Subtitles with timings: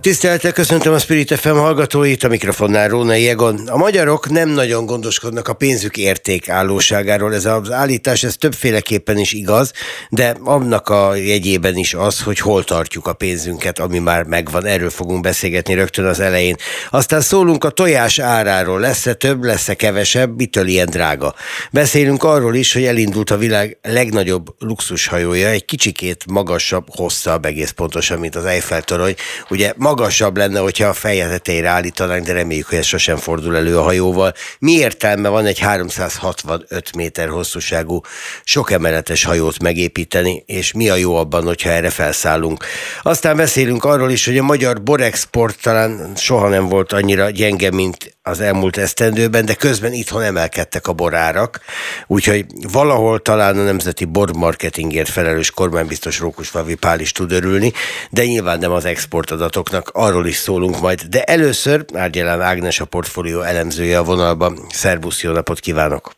[0.00, 3.68] Tisztelettel köszöntöm a Spirit FM hallgatóit, a mikrofonnál Róna Jegon.
[3.68, 7.34] A magyarok nem nagyon gondoskodnak a pénzük értékállóságáról.
[7.34, 9.72] Ez az állítás, ez többféleképpen is igaz,
[10.10, 14.66] de annak a jegyében is az, hogy hol tartjuk a pénzünket, ami már megvan.
[14.66, 16.56] Erről fogunk beszélgetni rögtön az elején.
[16.90, 18.80] Aztán szólunk a tojás áráról.
[18.80, 21.34] Lesz-e több, lesz-e kevesebb, mitől ilyen drága.
[21.70, 28.18] Beszélünk arról is, hogy elindult a világ legnagyobb luxushajója, egy kicsikét magasabb, hosszabb, egész pontosan,
[28.18, 29.14] mint az Eiffel torony.
[29.50, 33.78] Ugye magasabb lenne, hogyha a feje tetejére állítanánk, de reméljük, hogy ez sosem fordul elő
[33.78, 34.32] a hajóval.
[34.58, 38.00] Mi értelme van egy 365 méter hosszúságú,
[38.44, 42.64] sok emeletes hajót megépíteni, és mi a jó abban, hogyha erre felszállunk.
[43.02, 48.16] Aztán beszélünk arról is, hogy a magyar borexport talán soha nem volt annyira gyenge, mint
[48.28, 51.60] az elmúlt esztendőben, de közben itthon emelkedtek a borárak,
[52.06, 57.72] úgyhogy valahol talán a nemzeti bormarketingért felelős kormánybiztos Rókusfavi Pál is tud örülni,
[58.10, 61.00] de nyilván nem az exportadatoknak, arról is szólunk majd.
[61.00, 64.56] De először Árgyelán Ágnes a portfólió elemzője a vonalban.
[64.68, 66.10] Szervusz, jó napot kívánok!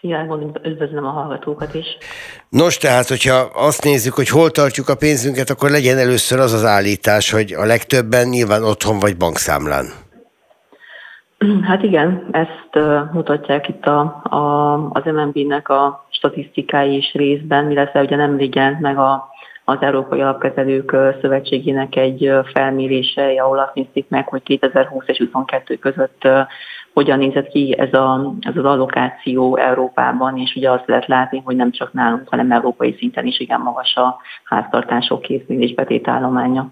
[0.00, 0.26] Szia,
[0.62, 1.86] üdvözlöm a hallgatókat is.
[2.48, 6.64] Nos, tehát, hogyha azt nézzük, hogy hol tartjuk a pénzünket, akkor legyen először az az
[6.64, 9.86] állítás, hogy a legtöbben nyilván otthon vagy bankszámlán.
[11.62, 18.16] Hát igen, ezt mutatják itt a, a, az MNB-nek a statisztikái is részben, illetve ugye
[18.16, 19.28] nem jelent meg a,
[19.64, 26.28] az Európai Alapkezelők Szövetségének egy felmérése, ahol azt nézték meg, hogy 2020 és 2022 között
[26.92, 31.56] hogyan nézett ki ez, a, ez az allokáció Európában, és ugye azt lehet látni, hogy
[31.56, 36.70] nem csak nálunk, hanem európai szinten is igen magas a háztartások készülés betétállománya.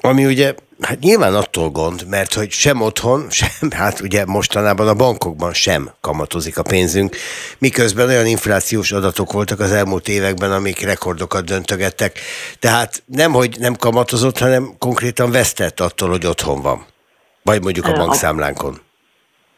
[0.00, 4.94] Ami ugye, hát nyilván attól gond, mert hogy sem otthon, sem, hát ugye mostanában a
[4.94, 7.16] bankokban sem kamatozik a pénzünk,
[7.58, 12.18] miközben olyan inflációs adatok voltak az elmúlt években, amik rekordokat döntögettek.
[12.58, 16.86] Tehát nem, hogy nem kamatozott, hanem konkrétan vesztett attól, hogy otthon van.
[17.42, 18.80] Vagy mondjuk a bankszámlánkon.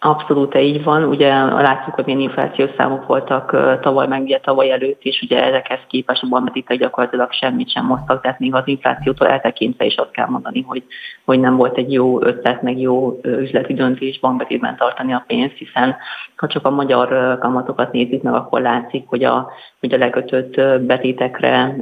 [0.04, 1.04] Abszolút így van.
[1.04, 5.78] Ugye látjuk, hogy milyen inflációs számok voltak tavaly, meg ugye tavaly előtt is, ugye ezekhez
[5.88, 10.26] képest a bankbetétek gyakorlatilag semmit sem moztak, tehát még az inflációtól eltekintve is azt kell
[10.26, 10.82] mondani, hogy,
[11.24, 15.96] hogy nem volt egy jó ötlet, meg jó üzleti döntés bankbetétben tartani a pénzt, hiszen
[16.36, 19.50] ha csak a magyar kamatokat nézzük meg, akkor látszik, hogy a,
[19.82, 21.76] hogy a lekötött betétekre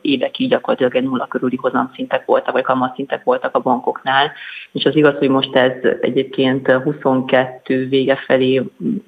[0.00, 4.32] évekig gyakorlatilag nulla körüli hozamszintek voltak, vagy kamatszintek voltak a bankoknál,
[4.72, 8.62] és az igaz, hogy most ez egyébként 22 2022 vége felé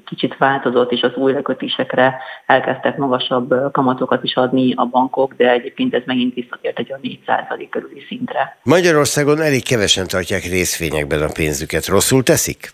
[0.06, 2.16] kicsit változott, és az új lekötésekre
[2.47, 7.66] elkezdtek magasabb kamatokat is adni a bankok, de egyébként ez megint visszatért egy a 4%
[7.71, 8.59] körüli szintre.
[8.62, 11.87] Magyarországon elég kevesen tartják részvényekben a pénzüket.
[11.87, 12.72] Rosszul teszik?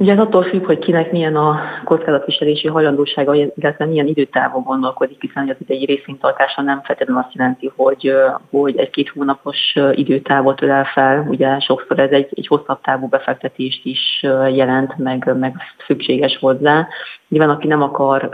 [0.00, 5.56] Ugye ez attól függ, hogy kinek milyen a kockázatviselési hajlandósága, illetve milyen időtávon gondolkodik, hiszen
[5.60, 8.12] az egy részvénytartása nem feltétlenül azt jelenti, hogy,
[8.50, 11.26] hogy egy-két hónapos időtávot ölel fel.
[11.28, 14.20] Ugye sokszor ez egy, egy hosszabb távú befektetést is
[14.52, 15.54] jelent, meg, meg
[15.86, 16.86] szükséges hozzá.
[17.28, 18.30] Nyilván aki nem akar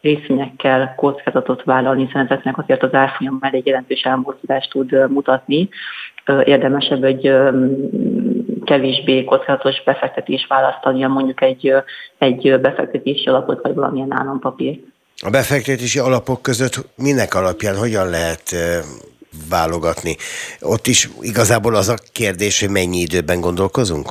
[0.00, 5.68] részvényekkel kockázatot vállalni, hiszen ezeknek azért az árfolyam elég jelentős elmozdulást tud mutatni,
[6.44, 7.32] érdemesebb egy
[8.68, 11.72] kevésbé kockázatos befektetés választania, mondjuk egy,
[12.18, 14.78] egy befektetési alapot, vagy valamilyen állampapír.
[15.22, 18.54] A befektetési alapok között minek alapján hogyan lehet
[19.50, 20.16] válogatni?
[20.60, 24.08] Ott is igazából az a kérdés, hogy mennyi időben gondolkozunk?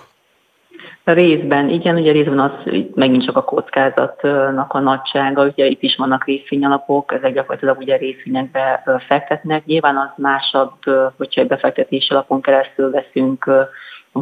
[1.04, 2.52] Részben, igen, ugye részben az
[2.96, 8.84] megint csak a kockázatnak a nagysága, ugye itt is vannak részvényalapok, ezek gyakorlatilag ugye részvényekbe
[9.08, 9.66] fektetnek.
[9.66, 10.74] Nyilván az másabb,
[11.18, 13.46] hogyha egy befektetési alapon keresztül veszünk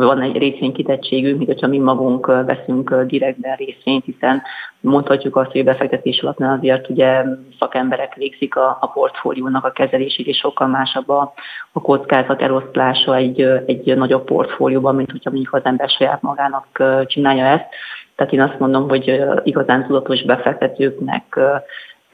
[0.03, 4.41] van egy részvénykitettségünk, hogyha mi magunk veszünk direktben részvényt, hiszen
[4.79, 7.23] mondhatjuk azt, hogy befektetés alapnál azért ugye
[7.59, 11.33] szakemberek végzik a, a portfóliónak a kezelését, és sokkal másabb a,
[11.71, 17.45] a kockázat eloszlása egy, egy nagyobb portfólióban, mint hogyha mondjuk az ember saját magának csinálja
[17.45, 17.67] ezt.
[18.15, 21.39] Tehát én azt mondom, hogy igazán tudatos befektetőknek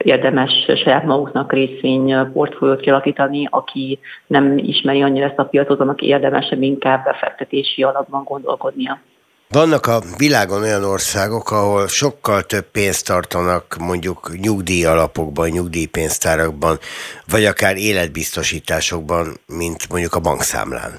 [0.02, 0.50] érdemes
[0.84, 7.04] saját maguknak részvény portfóliót kialakítani, aki nem ismeri annyira ezt a piacot, annak érdemesebb inkább
[7.04, 9.00] befektetési alapban gondolkodnia.
[9.48, 16.78] Vannak a világon olyan országok, ahol sokkal több pénzt tartanak mondjuk nyugdíj alapokban, nyugdíjpénztárakban,
[17.26, 20.92] vagy akár életbiztosításokban, mint mondjuk a bankszámlán.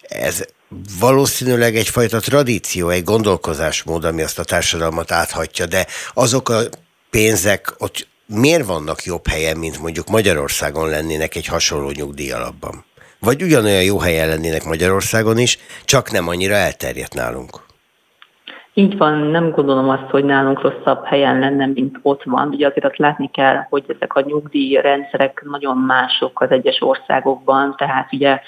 [0.00, 0.44] Ez
[1.00, 6.60] valószínűleg egyfajta tradíció, egy gondolkozásmód, ami azt a társadalmat áthatja, de azok a
[7.10, 12.84] pénzek ott miért vannak jobb helyen, mint mondjuk Magyarországon lennének egy hasonló nyugdíj alapban?
[13.20, 17.64] Vagy ugyanolyan jó helyen lennének Magyarországon is, csak nem annyira elterjedt nálunk?
[18.74, 22.48] Így van, nem gondolom azt, hogy nálunk rosszabb helyen lenne, mint ott van.
[22.48, 28.12] Ugye azért azt látni kell, hogy ezek a nyugdíjrendszerek nagyon mások az egyes országokban, tehát
[28.12, 28.40] ugye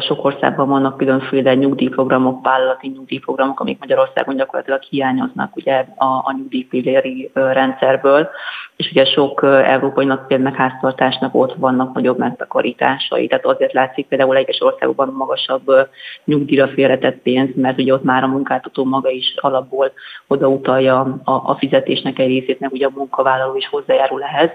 [0.00, 7.30] sok országban vannak különféle nyugdíjprogramok, vállalati nyugdíjprogramok, amik Magyarországon gyakorlatilag hiányoznak ugye a, a nyugdíjpilléri
[7.34, 8.28] rendszerből,
[8.76, 14.60] és ugye sok európai meg háztartásnak ott vannak nagyobb megtakarításai, tehát azért látszik például egyes
[14.60, 15.88] országokban magasabb
[16.24, 19.92] nyugdíjra félretett pénz, mert ugye ott már a munkáltató maga is alapból
[20.26, 24.50] odautalja a, a fizetésnek egy részét, meg ugye a munkavállaló is hozzájárul ehhez,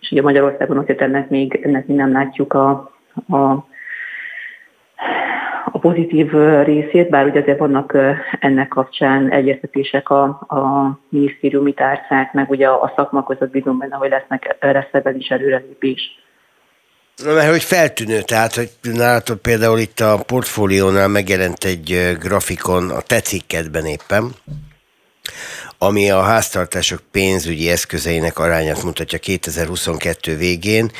[0.00, 2.90] és ugye Magyarországon azért ennek még, ennek még nem látjuk a,
[3.28, 3.68] a
[5.72, 6.32] a pozitív
[6.64, 7.96] részét, bár ugye azért vannak
[8.40, 14.10] ennek kapcsán egyeztetések a, a minisztériumi tárcák, meg ugye a szakma között bizony benne, hogy
[14.10, 16.00] lesznek, lesz ebben is előrelépés.
[17.24, 23.20] Mert hogy feltűnő, tehát, hogy nálatok például itt a portfóliónál megjelent egy grafikon a te
[23.20, 24.30] cikkedben éppen,
[25.78, 30.90] ami a háztartások pénzügyi eszközeinek arányát mutatja 2022 végén,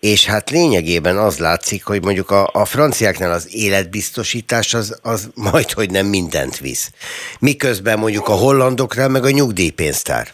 [0.00, 5.70] és hát lényegében az látszik, hogy mondjuk a, a franciáknál az életbiztosítás az, az majd,
[5.70, 6.92] hogy nem mindent visz.
[7.40, 10.26] Miközben mondjuk a hollandoknál meg a nyugdíjpénztár.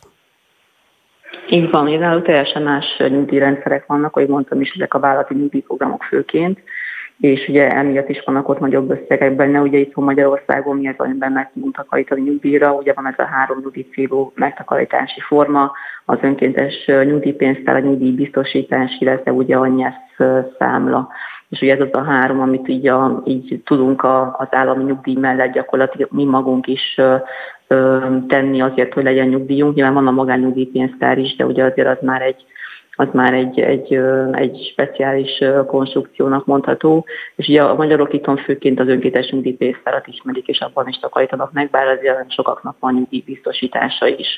[1.49, 6.59] Így van, náluk teljesen más nyugdíjrendszerek vannak, ahogy mondtam is, ezek a vállalati nyugdíjprogramok főként,
[7.21, 11.33] és ugye emiatt is vannak ott nagyobb összegek benne, ugye itt Magyarországon mi az, amiben
[11.33, 15.73] meg tudunk takarítani nyugdíjra, ugye van ez a három nyugdíjcélú megtakarítási forma,
[16.05, 19.95] az önkéntes nyugdíjpénztár, a nyugdíjbiztosítás, illetve ugye a NYESZ
[20.59, 21.09] számla.
[21.49, 25.15] És ugye ez az a három, amit így, a, így tudunk a, az állami nyugdíj
[25.15, 27.01] mellett gyakorlatilag mi magunk is
[27.69, 27.99] ö,
[28.29, 29.75] tenni azért, hogy legyen nyugdíjunk.
[29.75, 32.45] Nyilván van a magánnyugdíjpénztár is, de ugye azért az már egy
[32.97, 34.01] az már egy, egy,
[34.33, 37.07] egy speciális konstrukciónak mondható,
[37.37, 41.71] és ugye a magyarok itthon főként az önkéntes nyugdíjpénztárat ismerik, és abban is takarítanak meg,
[41.71, 44.29] bár azért sokaknak van nyugdíjbiztosítása is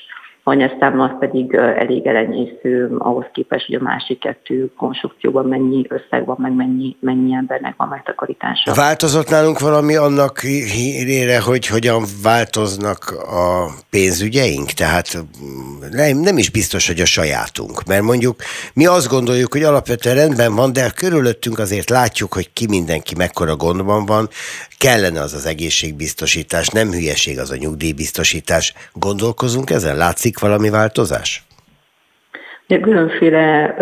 [0.48, 6.36] anyasztám az pedig elég elenyésző ahhoz képest, hogy a másik kettő konstrukcióban mennyi összeg van,
[6.40, 8.74] meg mennyi, mennyi embernek van megtakarítása.
[8.74, 14.70] Változott nálunk valami annak hírére, hogy hogyan változnak a pénzügyeink?
[14.70, 18.36] Tehát mm, nem, nem is biztos, hogy a sajátunk, mert mondjuk
[18.74, 23.56] mi azt gondoljuk, hogy alapvetően rendben van, de körülöttünk azért látjuk, hogy ki mindenki mekkora
[23.56, 24.28] gondban van,
[24.78, 28.74] kellene az az egészségbiztosítás, nem hülyeség az a nyugdíjbiztosítás.
[28.92, 29.96] Gondolkozunk ezen?
[29.96, 31.46] Látszik valami változás?
[32.70, 33.74] Ja, különféle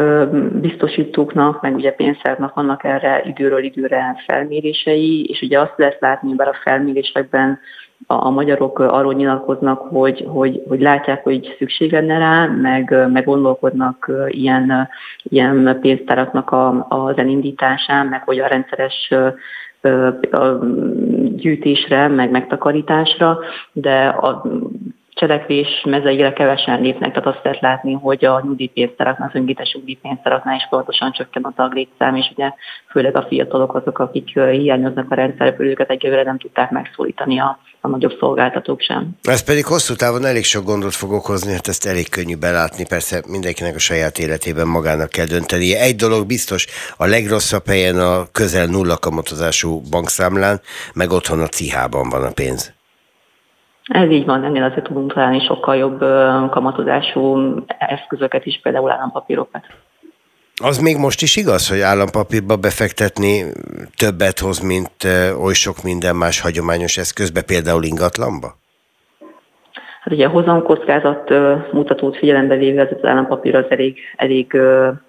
[0.53, 6.49] biztosítóknak, meg ugye pénztárnak vannak erre időről időre felmérései, és ugye azt lehet látni, bár
[6.49, 7.59] a felmérésekben
[8.07, 13.25] a, a magyarok arról nyilatkoznak, hogy, hogy, hogy látják, hogy szükség lenne rá, meg, meg
[13.25, 14.89] gondolkodnak ilyen,
[15.23, 19.13] ilyen pénztáraknak a, az elindításán, meg hogy a rendszeres
[21.37, 23.39] gyűjtésre, meg megtakarításra,
[23.73, 24.43] de a
[25.17, 30.67] cselekvés mezeire kevesen lépnek, tehát azt lehet látni, hogy a nyugdíjpénztáraknál, az önkéntes nyugdíjpénztáraknál is
[30.71, 32.53] pontosan csökken a taglétszám, és ugye
[32.91, 37.89] főleg a fiatalok azok, akik hiányoznak a rendszerből, őket egyelőre nem tudták megszólítani a, a
[37.89, 39.11] nagyobb szolgáltatók sem.
[39.23, 43.23] Ez pedig hosszú távon elég sok gondot fog okozni, hát ezt elég könnyű belátni, persze
[43.29, 45.81] mindenkinek a saját életében magának kell döntenie.
[45.81, 50.61] Egy dolog biztos, a legrosszabb helyen a közel nulla kamatozású bankszámlán,
[50.95, 52.76] meg otthon a cihában van a pénz.
[53.87, 55.99] Ez így van, ennél azért tudunk találni sokkal jobb
[56.51, 59.65] kamatozású eszközöket is, például állampapírokat.
[60.63, 63.45] Az még most is igaz, hogy állampapírba befektetni
[63.97, 65.05] többet hoz, mint
[65.41, 68.57] oly sok minden más hagyományos eszközbe, például ingatlanba?
[70.07, 71.31] Hát ugye a hozamkockázat
[71.73, 74.59] mutatót figyelembe véve ez az állampapír az elég, elég,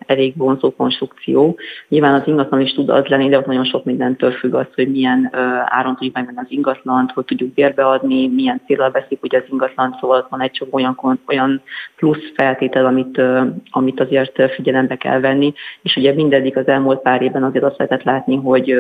[0.05, 1.57] elég vonzó konstrukció.
[1.87, 4.91] Nyilván az ingatlan is tud az lenni, de ott nagyon sok mindentől függ az, hogy
[4.91, 5.29] milyen
[5.65, 10.27] áron tudjuk megvenni az ingatlant, hogy tudjuk bérbeadni, milyen célra veszik ugye az ingatlan, szóval
[10.29, 11.61] van egy sok olyan, olyan
[11.95, 13.21] plusz feltétel, amit,
[13.69, 18.03] amit azért figyelembe kell venni, és ugye mindeddig az elmúlt pár évben azért azt lehetett
[18.03, 18.75] látni, hogy,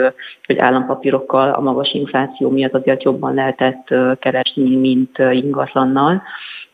[0.45, 6.21] hogy állampapírokkal a magas infláció miatt azért jobban lehetett keresni, mint ingatlannal ingatlannal.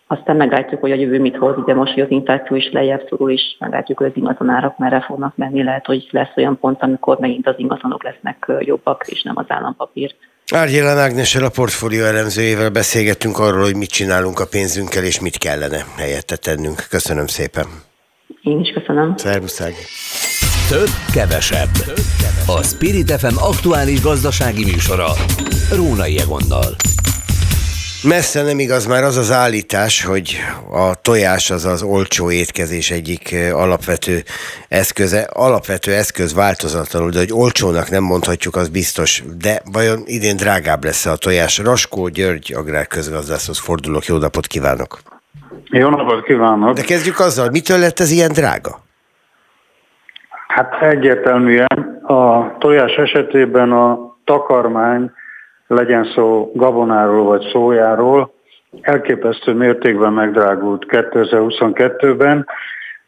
[0.08, 3.32] Aztán meglátjuk, hogy a jövő mit hoz, ugye most, hogy az infláció is lejjebb szorul,
[3.32, 5.64] és meglátjuk, hogy az ingatlanárak merre fognak menni.
[5.64, 10.16] Lehet, hogy lesz olyan pont, amikor megint az ingatlanok lesznek jobbak, és nem az állampapír.
[10.54, 15.84] Árgyélen Ágnessel a portfólió elemzőjével beszélgettünk arról, hogy mit csinálunk a pénzünkkel, és mit kellene
[15.98, 16.88] helyette tennünk.
[16.90, 17.66] Köszönöm szépen.
[18.42, 19.18] Én is köszönöm.
[19.18, 19.84] Szervusz, Ági.
[20.70, 21.74] Több, kevesebb.
[22.48, 25.08] A Spirit FM aktuális gazdasági műsora.
[25.76, 26.76] Rónai Egonnal.
[28.08, 30.38] Messze nem igaz már az az állítás, hogy
[30.72, 34.22] a tojás az az olcsó étkezés egyik alapvető
[34.68, 35.28] eszköze.
[35.34, 39.24] Alapvető eszköz változatlanul, de hogy olcsónak nem mondhatjuk, az biztos.
[39.38, 41.58] De vajon idén drágább lesz a tojás?
[41.58, 44.06] Raskó György agrárközgazdászhoz fordulok.
[44.06, 45.00] Jó napot kívánok!
[45.66, 46.76] Jó napot kívánok!
[46.76, 48.80] De kezdjük azzal, mitől lett ez ilyen drága?
[50.48, 55.12] Hát egyértelműen a tojás esetében a takarmány,
[55.74, 58.34] legyen szó gabonáról vagy szójáról,
[58.82, 62.46] elképesztő mértékben megdrágult 2022-ben,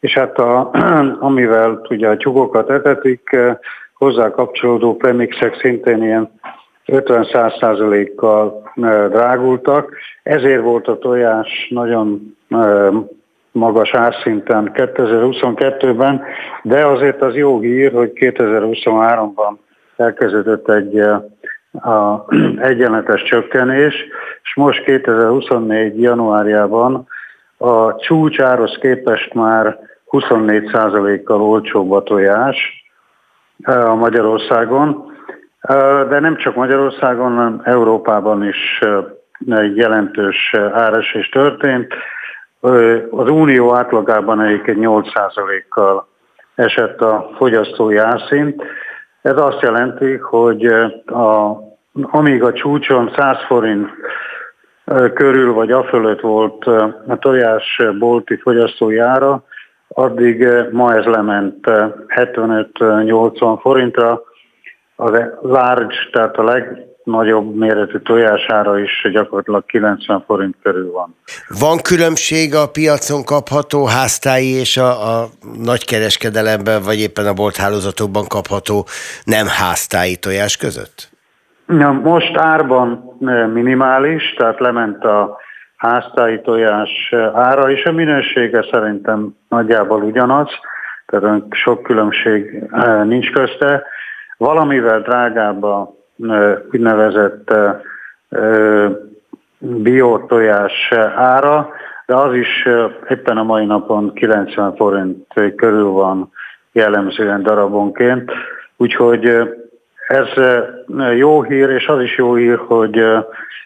[0.00, 0.70] és hát a,
[1.28, 3.36] amivel ugye a tyúkokat etetik,
[3.94, 6.30] hozzá kapcsolódó premixek szintén ilyen
[6.86, 8.72] 50-100%-kal
[9.08, 12.36] drágultak, ezért volt a tojás nagyon
[13.52, 16.22] magas árszinten 2022-ben,
[16.62, 19.56] de azért az jó hír, hogy 2023-ban
[19.96, 21.02] elkezdődött egy
[21.76, 22.24] a
[22.70, 23.94] egyenletes csökkenés,
[24.42, 26.00] és most 2024.
[26.00, 27.08] januárjában
[27.58, 29.78] a csúcsáros képest már
[30.10, 32.84] 24%-kal olcsóbb a tojás
[33.62, 35.14] a Magyarországon,
[36.08, 38.80] de nem csak Magyarországon, hanem Európában is
[39.48, 41.94] egy jelentős áresés történt.
[43.10, 46.08] Az unió átlagában egyébként 8%-kal
[46.54, 48.62] esett a fogyasztói árszint.
[49.22, 50.64] Ez azt jelenti, hogy
[51.06, 51.58] a,
[52.02, 53.88] amíg a csúcson 100 forint
[55.14, 56.66] körül vagy afölött volt
[57.06, 59.44] a tojás bolti fogyasztói ára,
[59.88, 64.22] addig ma ez lement 75-80 forintra.
[64.96, 65.10] A
[65.40, 71.16] large, tehát a leg, nagyobb méretű tojására is gyakorlatilag 90 forint körül van.
[71.60, 75.28] Van különbség a piacon kapható háztáji és a, a
[75.62, 78.86] nagykereskedelemben, vagy éppen a bolthálózatokban kapható
[79.24, 81.15] nem háztáji tojás között?
[82.02, 83.16] Most árban
[83.52, 85.36] minimális, tehát lement a
[85.76, 90.48] háztáji tojás ára, és a minősége szerintem nagyjából ugyanaz,
[91.06, 92.62] tehát sok különbség
[93.04, 93.82] nincs közte.
[94.36, 95.94] Valamivel drágább a
[96.72, 97.54] úgynevezett
[99.58, 101.68] biotojás ára,
[102.06, 102.68] de az is
[103.08, 106.32] éppen a mai napon 90 forint körül van
[106.72, 108.32] jellemzően darabonként.
[108.76, 109.54] Úgyhogy
[110.06, 110.28] ez
[111.16, 113.04] jó hír, és az is jó hír, hogy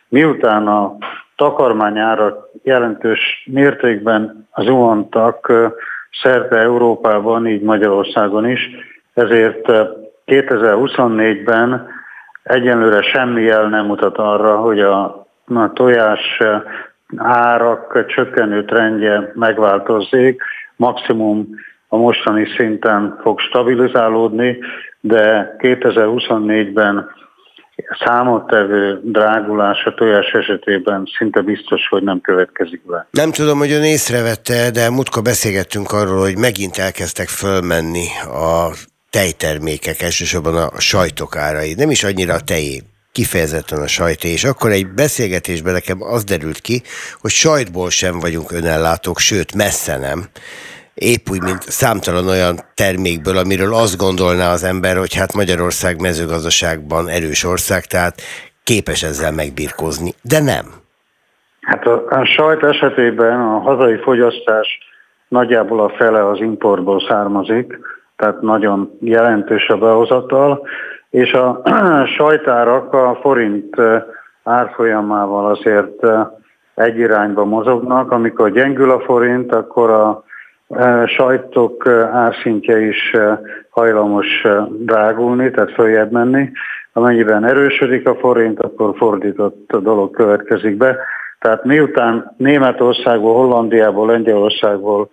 [0.08, 0.96] miután a
[1.36, 5.52] takarmányára jelentős mértékben zuhantak
[6.22, 8.70] szerte Európában, így Magyarországon is,
[9.14, 9.66] ezért
[10.26, 11.98] 2024-ben
[12.42, 16.42] Egyenlőre semmi jel nem mutat arra, hogy a, a tojás
[17.16, 20.42] árak csökkenő trendje megváltozzék,
[20.76, 21.48] maximum
[21.88, 24.58] a mostani szinten fog stabilizálódni,
[25.00, 27.18] de 2024-ben
[28.04, 33.06] számottevő drágulás a tojás esetében szinte biztos, hogy nem következik be.
[33.10, 38.70] Nem tudom, hogy ön észrevette, de múltkor beszélgettünk arról, hogy megint elkezdtek fölmenni a
[39.10, 42.80] tejtermékek, elsősorban a sajtok árai, nem is annyira a tejé,
[43.12, 46.82] kifejezetten a sajté, és akkor egy beszélgetésben nekem az derült ki,
[47.20, 50.24] hogy sajtból sem vagyunk önellátók, sőt, messze nem.
[51.00, 57.08] Épp úgy, mint számtalan olyan termékből, amiről azt gondolná az ember, hogy hát Magyarország mezőgazdaságban
[57.08, 58.14] erős ország, tehát
[58.64, 60.64] képes ezzel megbirkózni, de nem.
[61.60, 64.78] Hát a, a sajt esetében a hazai fogyasztás
[65.28, 67.78] nagyjából a fele az importból származik,
[68.16, 70.66] tehát nagyon jelentős a behozatal,
[71.10, 71.62] és a
[72.16, 73.76] sajtárak a forint
[74.44, 76.06] árfolyamával azért
[76.74, 78.10] egy irányba mozognak.
[78.10, 80.24] Amikor gyengül a forint, akkor a
[81.06, 83.16] sajtok árszintje is
[83.70, 84.26] hajlamos
[84.68, 86.50] drágulni, tehát följebb menni.
[86.92, 90.96] Amennyiben erősödik a forint, akkor fordított dolog következik be.
[91.38, 95.08] Tehát miután Németországból, Hollandiából, Lengyelországból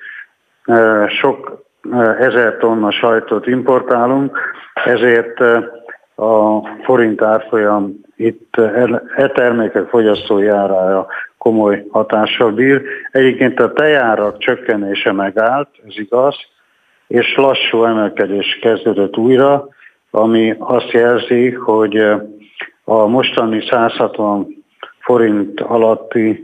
[1.08, 1.66] sok
[2.20, 4.38] ezer tonna sajtot importálunk,
[4.86, 5.40] ezért
[6.16, 8.56] a forint árfolyam itt
[9.16, 11.08] e termékek fogyasztói árára
[11.38, 12.82] komoly hatással bír.
[13.12, 16.36] Egyébként a tejárak csökkenése megállt, ez igaz,
[17.08, 19.68] és lassú emelkedés kezdődött újra,
[20.12, 21.98] ami azt jelzi, hogy
[22.84, 24.48] a mostani 160
[25.00, 26.44] forint alatti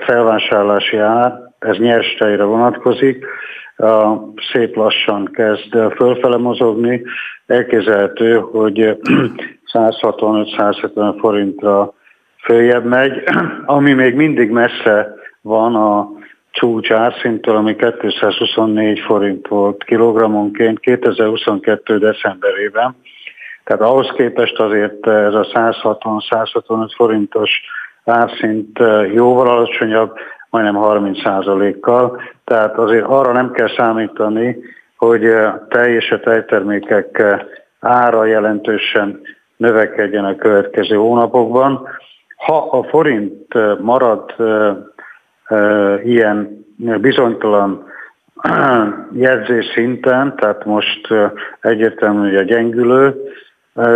[0.00, 3.26] felvásárlási ár, ez nyers tejre vonatkozik,
[4.52, 7.02] szép lassan kezd fölfele mozogni.
[7.46, 8.98] Elképzelhető, hogy
[9.72, 11.94] 165-170 forintra
[12.44, 13.22] följebb megy,
[13.76, 16.08] ami még mindig messze van a
[16.50, 21.98] csúcs árszintől, ami 224 forint volt kilogrammonként 2022.
[21.98, 22.96] decemberében.
[23.64, 27.50] Tehát ahhoz képest azért ez a 160-165 forintos
[28.04, 28.78] árszint
[29.12, 30.16] jóval alacsonyabb,
[30.50, 32.20] majdnem 30%-kal.
[32.44, 34.56] Tehát azért arra nem kell számítani,
[34.96, 35.34] hogy
[35.68, 37.22] tej és a tejtermékek
[37.80, 39.20] ára jelentősen
[39.56, 41.88] növekedjen a következő hónapokban.
[42.36, 44.34] Ha a forint marad
[46.04, 46.66] ilyen
[47.00, 47.84] bizonytalan
[49.12, 51.08] jegyzés szinten, tehát most
[51.60, 53.14] egyértelmű, hogy a gyengülő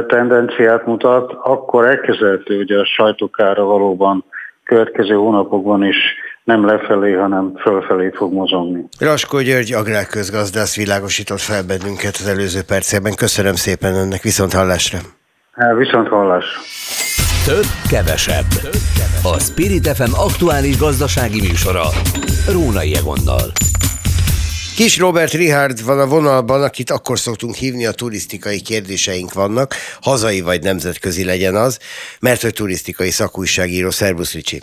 [0.07, 4.25] tendenciát mutat, akkor elkezdhető, hogy a sajtókára valóban
[4.65, 5.97] következő hónapokban is
[6.45, 8.85] nem lefelé, hanem fölfelé fog mozogni.
[9.01, 13.15] Raskó György, agrárközgazdász világosított fel bennünket az előző percében.
[13.15, 14.99] Köszönöm szépen önnek, viszont hallásra.
[15.77, 16.61] Viszont hallásra.
[17.49, 18.47] Több, kevesebb.
[19.23, 21.89] A Spirit FM aktuális gazdasági műsora.
[22.49, 23.53] Rónai Egonnal.
[24.77, 30.41] Kis Robert Richard van a vonalban, akit akkor szoktunk hívni, a turisztikai kérdéseink vannak, hazai
[30.41, 31.79] vagy nemzetközi legyen az,
[32.21, 33.91] mert hogy turisztikai szakújságíró.
[33.91, 34.63] Szerbusz Ricsi!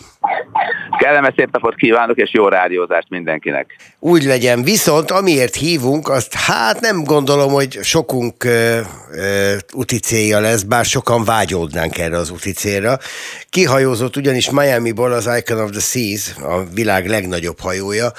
[1.06, 3.76] Kellemes szép napot kívánok, és jó rádiózást mindenkinek.
[4.00, 8.80] Úgy legyen, viszont amiért hívunk, azt hát nem gondolom, hogy sokunk ö,
[9.12, 12.98] ö, úti célja lesz, bár sokan vágyódnánk erre az úti célra.
[13.50, 18.12] Kihajózott ugyanis Miami-ból az Icon of the Seas, a világ legnagyobb hajója,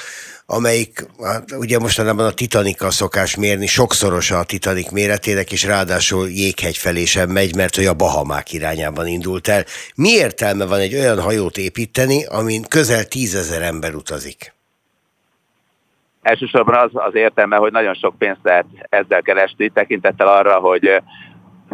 [0.47, 6.77] amelyik hát ugye mostanában a Titanikkal szokás mérni, sokszorosa a Titanic méretének, és ráadásul jéghegy
[6.77, 9.65] felé sem megy, mert hogy a Bahamák irányában indult el.
[9.97, 14.55] Mi értelme van egy olyan hajót építeni, amin közel tízezer ember utazik?
[16.23, 21.03] Elsősorban az az értelme, hogy nagyon sok pénzt lehet ezzel keresni, tekintettel arra, hogy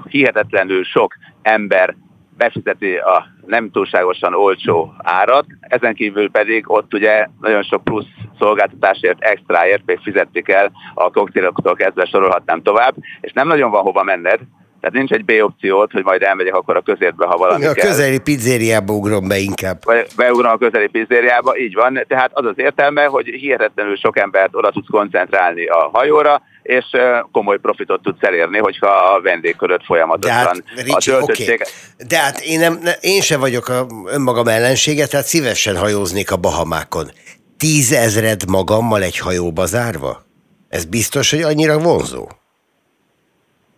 [0.09, 1.95] hihetetlenül sok ember
[2.37, 8.07] befizeti a nem túlságosan olcsó árat, ezen kívül pedig ott ugye nagyon sok plusz
[8.39, 14.03] szolgáltatásért, extraért még fizetni kell, a koktéloktól kezdve sorolhatnám tovább, és nem nagyon van hova
[14.03, 14.41] menned,
[14.83, 17.87] tehát nincs egy B opciót, hogy majd elmegyek akkor a közértbe, ha valami A kell.
[17.87, 19.79] közeli pizzériába ugrom be inkább.
[19.85, 22.05] Vagy beugrom a közeli pizzériába, így van.
[22.09, 26.85] Tehát az az értelme, hogy hihetetlenül sok embert oda tudsz koncentrálni a hajóra, és
[27.33, 31.48] komoly profitot tudsz elérni, hogyha a vendégköröd folyamatosan De hát, a Ricsi, töltöttség...
[31.48, 32.07] okay.
[32.09, 37.11] De hát én, nem, én sem vagyok a önmagam ellensége, tehát szívesen hajóznék a Bahamákon.
[37.57, 40.22] Tízezred magammal egy hajóba zárva?
[40.68, 42.29] Ez biztos, hogy annyira vonzó?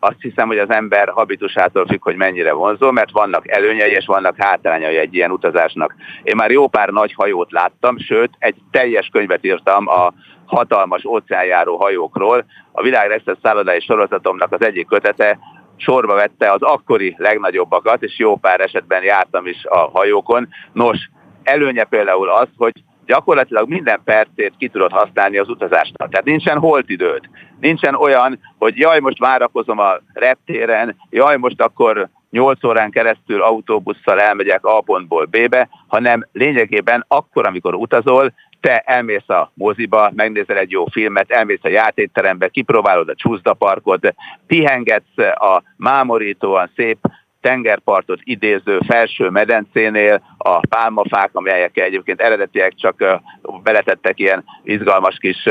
[0.04, 4.34] azt hiszem, hogy az ember habitusától függ, hogy mennyire vonzó, mert vannak előnyei és vannak
[4.38, 5.94] hátrányai egy ilyen utazásnak.
[6.22, 10.12] Én már jó pár nagy hajót láttam, sőt, egy teljes könyvet írtam a
[10.44, 12.44] hatalmas óceánjáró hajókról.
[12.76, 15.38] A világ legszebb szállodai sorozatomnak az egyik kötete
[15.76, 20.48] sorba vette az akkori legnagyobbakat, és jó pár esetben jártam is a hajókon.
[20.72, 20.98] Nos,
[21.42, 22.72] előnye például az, hogy
[23.06, 26.10] gyakorlatilag minden percét ki tudod használni az utazásnak.
[26.10, 27.28] Tehát nincsen holtidőd.
[27.60, 34.20] Nincsen olyan, hogy jaj, most várakozom a reptéren, jaj, most akkor 8 órán keresztül autóbusszal
[34.20, 38.32] elmegyek A pontból B-be, hanem lényegében akkor, amikor utazol,
[38.64, 44.14] te elmész a moziba, megnézel egy jó filmet, elmész a játékterembe, kipróbálod a csúszdaparkot,
[44.46, 46.98] pihengetsz a mámorítóan szép
[47.40, 53.20] tengerpartot idéző felső medencénél a pálmafák, amelyek egyébként eredetiek csak
[53.62, 55.48] beletettek ilyen izgalmas kis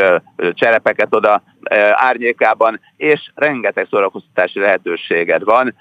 [0.51, 1.43] cserepeket oda
[1.93, 5.75] árnyékában, és rengeteg szórakoztatási lehetőséged van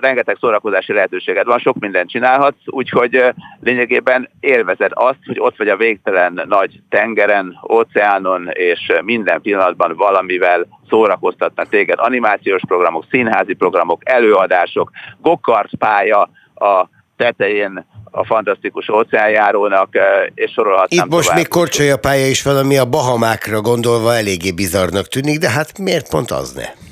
[0.00, 3.24] rengeteg szórakozási lehetőséged van, sok mindent csinálhatsz, úgyhogy
[3.60, 10.66] lényegében élvezed azt, hogy ott vagy a végtelen nagy tengeren, óceánon, és minden pillanatban valamivel
[10.88, 11.98] szórakoztatnak téged.
[11.98, 19.88] Animációs programok, színházi programok, előadások, gokart pálya a tetején a fantasztikus óceánjárónak,
[20.34, 21.36] és sorolhatnám Itt most tovább.
[21.36, 26.08] még korcsolya pálya is van, ami a Bahamákra gondolva eléggé bizarnak tűnik, de hát miért
[26.08, 26.87] pont az ne?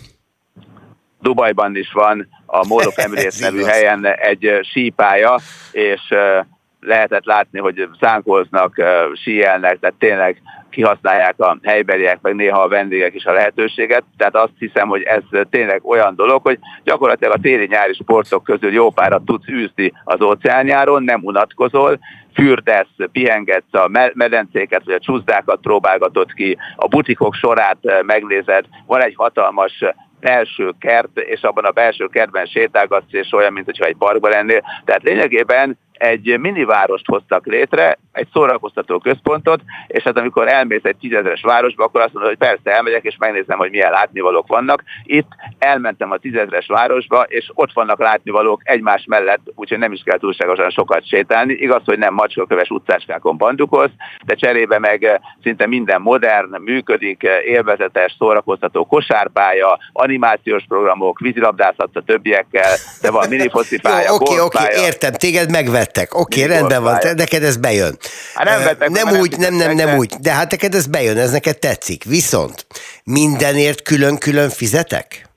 [1.27, 5.39] Dubajban is van a Mall of Emirates nevű helyen egy sípálya,
[5.73, 6.01] és
[6.81, 8.83] lehetett látni, hogy szánkolznak,
[9.15, 14.05] síelnek, tehát tényleg kihasználják a helybeliek, meg néha a vendégek is a lehetőséget.
[14.17, 18.91] Tehát azt hiszem, hogy ez tényleg olyan dolog, hogy gyakorlatilag a téli-nyári sportok közül jó
[18.91, 21.99] párat tudsz űzni az óceánjáron, nem unatkozol,
[22.35, 29.03] fürdesz, pihengetsz a me- medencéket, vagy a csúszdákat próbálgatod ki, a butikok sorát megnézed, van
[29.03, 29.85] egy hatalmas
[30.21, 34.65] belső kert, és abban a belső kertben sétálgatsz, és olyan, mint hogyha egy parkban lennél.
[34.85, 41.41] Tehát lényegében egy minivárost hoztak létre, egy szórakoztató központot, és hát amikor elmész egy tízezres
[41.43, 44.83] városba, akkor azt mondod, hogy persze elmegyek, és megnézem, hogy milyen látnivalók vannak.
[45.05, 45.29] Itt
[45.59, 50.71] elmentem a tízezres városba, és ott vannak látnivalók egymás mellett, úgyhogy nem is kell túlságosan
[50.71, 51.53] sokat sétálni.
[51.53, 53.93] Igaz, hogy nem macskaköves utcáskákon bandukolsz,
[54.25, 61.91] de cserébe meg eh, szinte minden modern, működik, eh, élvezetes, szórakoztató kosárpálya, animációs programok, vízilabdászat
[61.93, 65.51] a többiekkel, de van minifocipálya, Oké, oké, értem, téged
[65.87, 66.15] megvettek.
[66.15, 67.99] Oké, okay, rendben van, neked ez bejön.
[68.35, 71.31] Hát nem, vettek, nem úgy, nem, nem, nem úgy, de hát neked ez bejön, ez
[71.31, 72.05] neked tetszik.
[72.05, 72.67] Viszont
[73.05, 75.29] mindenért külön-külön fizetek?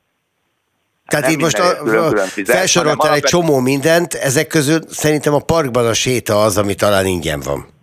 [1.07, 5.33] Tehát nem itt most a, külön, külön fizet, felsoroltál egy csomó mindent, ezek közül szerintem
[5.33, 7.77] a parkban a séta az, ami talán ingyen van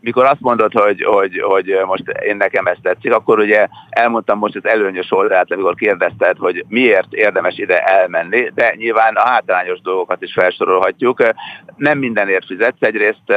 [0.00, 4.56] mikor azt mondod, hogy, hogy, hogy most én nekem ezt tetszik, akkor ugye elmondtam most
[4.56, 10.22] az előnyös oldalát, amikor kérdezted, hogy miért érdemes ide elmenni, de nyilván a hátrányos dolgokat
[10.22, 11.22] is felsorolhatjuk.
[11.76, 13.32] Nem mindenért fizetsz, egyrészt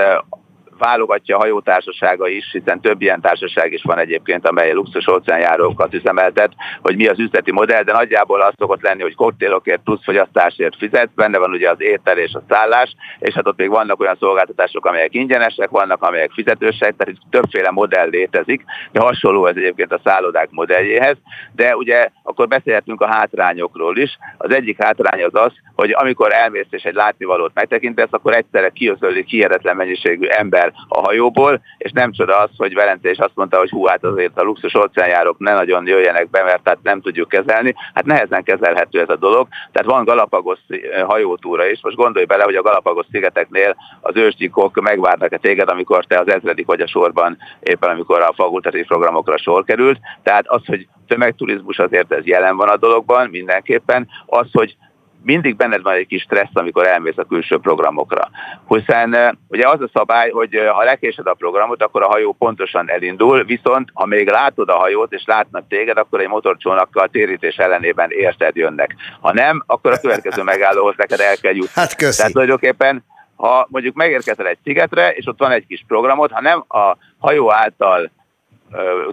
[0.82, 6.52] válogatja a hajótársasága is, hiszen több ilyen társaság is van egyébként, amely luxus óceánjárókat üzemeltet,
[6.82, 11.10] hogy mi az üzleti modell, de nagyjából az szokott lenni, hogy koktélokért plusz fogyasztásért fizet,
[11.16, 14.86] benne van ugye az étel és a szállás, és hát ott még vannak olyan szolgáltatások,
[14.86, 20.02] amelyek ingyenesek, vannak, amelyek fizetősek, tehát itt többféle modell létezik, de hasonló ez egyébként a
[20.04, 21.18] szállodák modelljéhez,
[21.56, 24.18] de ugye akkor beszélhetünk a hátrányokról is.
[24.38, 29.28] Az egyik hátrány az az, hogy amikor elmész és egy látnivalót megtekintesz, akkor egyszerre kiözölik
[29.28, 33.70] hihetetlen mennyiségű ember a hajóból, és nem csoda az, hogy Velence is azt mondta, hogy
[33.70, 37.76] hú, hát azért a luxus óceánjárók ne nagyon jöjjenek be, mert tehát nem tudjuk kezelni.
[37.94, 39.48] Hát nehezen kezelhető ez a dolog.
[39.72, 40.60] Tehát van Galapagos
[41.06, 41.80] hajótúra is.
[41.82, 46.66] Most gondolj bele, hogy a Galapagos szigeteknél az ősgyikok megvárnak-e téged, amikor te az ezredik
[46.66, 50.00] vagy a sorban, éppen amikor a fakultatív programokra sor került.
[50.24, 54.76] Tehát az, hogy tömegturizmus azért ez jelen van a dologban mindenképpen, az, hogy
[55.24, 58.30] mindig benned van egy kis stressz, amikor elmész a külső programokra.
[58.68, 63.44] Hiszen ugye az a szabály, hogy ha lekésed a programot, akkor a hajó pontosan elindul,
[63.44, 68.56] viszont ha még látod a hajót és látnak téged, akkor egy motorcsónakkal térítés ellenében érted
[68.56, 68.96] jönnek.
[69.20, 71.72] Ha nem, akkor a következő megállóhoz neked el kell jutni.
[71.74, 72.18] Hát köszi.
[72.18, 73.04] Tehát tulajdonképpen
[73.36, 77.52] ha mondjuk megérkezel egy szigetre, és ott van egy kis programot, ha nem a hajó
[77.52, 78.12] által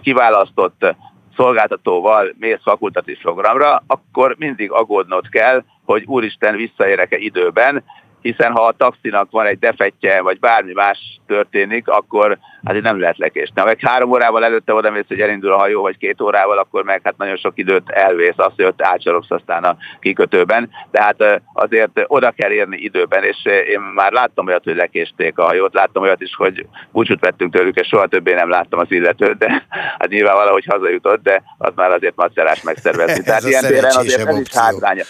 [0.01, 0.95] kiválasztott
[1.39, 7.83] szolgáltatóval mész fakultatív programra, akkor mindig aggódnod kell, hogy úristen visszaérek-e időben,
[8.21, 12.99] hiszen ha a taxinak van egy defektje, vagy bármi más történik, akkor hát itt nem
[12.99, 13.59] lehet lekésni.
[13.59, 16.83] Ha meg három órával előtte oda mész, hogy elindul a hajó, vagy két órával, akkor
[16.83, 20.69] meg hát nagyon sok időt elvész, azt, hogy ott átsorogsz aztán a kikötőben.
[20.91, 25.73] Tehát azért oda kell érni időben, és én már láttam olyat, hogy lekésték a hajót,
[25.73, 29.65] láttam olyat is, hogy búcsút vettünk tőlük, és soha többé nem láttam az illetőt, de
[29.99, 33.23] hát nyilván valahogy hazajutott, de az már azért macerás megszervezni.
[33.29, 35.03] Tehát ilyen téren azért ez is hátránya.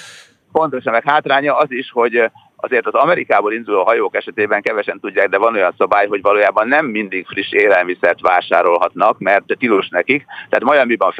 [0.51, 5.37] Pontosan, meg hátránya az is, hogy azért az Amerikából induló hajók esetében kevesen tudják, de
[5.37, 10.25] van olyan szabály, hogy valójában nem mindig friss élelmiszert vásárolhatnak, mert tilos nekik.
[10.49, 11.13] Tehát Miami-ban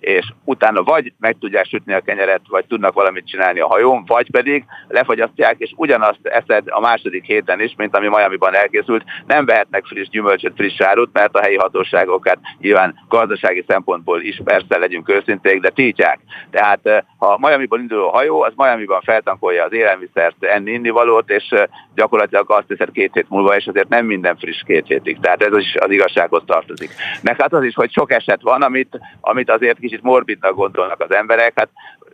[0.00, 4.30] és utána vagy meg tudják sütni a kenyeret, vagy tudnak valamit csinálni a hajón, vagy
[4.30, 9.04] pedig lefagyasztják, és ugyanazt eszed a második héten is, mint ami Miami-ban elkészült.
[9.26, 14.78] Nem vehetnek friss gyümölcsöt, friss árut, mert a helyi hatóságokat nyilván gazdasági szempontból is persze
[14.78, 16.18] legyünk őszinték, de tiltják.
[16.50, 21.54] Tehát ha Miami-ban induló hajó, az Miami-ban feltankolja az élelmiszer élelmiszert, enni, inni valót, és
[21.94, 25.20] gyakorlatilag azt teszed két hét múlva, és azért nem minden friss két hétig.
[25.20, 26.90] Tehát ez is az igazsághoz tartozik.
[27.22, 31.14] Meg hát az is, hogy sok eset van, amit, amit azért kicsit morbidnak gondolnak az
[31.14, 31.52] emberek.
[31.54, 31.68] Hát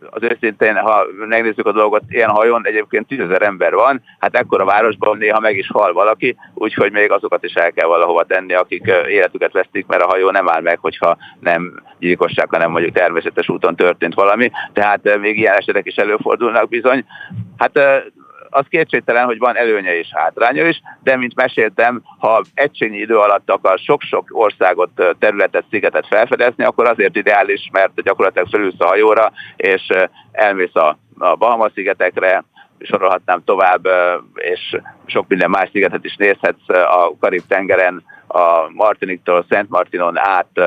[0.09, 4.65] az őszintén, ha megnézzük a dolgot, ilyen hajón egyébként tízezer ember van, hát ekkor a
[4.65, 8.91] városban néha meg is hal valaki, úgyhogy még azokat is el kell valahova tenni, akik
[9.07, 13.75] életüket vesztik, mert a hajó nem áll meg, hogyha nem gyilkosság, hanem mondjuk természetes úton
[13.75, 14.51] történt valami.
[14.73, 17.05] Tehát még ilyen esetek is előfordulnak bizony.
[17.57, 17.79] Hát
[18.53, 23.49] az kétségtelen, hogy van előnye és hátránya is, de mint meséltem, ha egységnyi idő alatt
[23.49, 24.89] akar sok-sok országot,
[25.19, 29.87] területet, szigetet felfedezni, akkor azért ideális, mert gyakorlatilag felülsz a hajóra, és
[30.31, 32.43] elmész a, a Bahama-szigetekre,
[32.79, 33.87] sorolhatnám tovább,
[34.33, 40.59] és sok minden más szigetet is nézhetsz a Karib-tengeren, a Martiniktól Szent Martinon át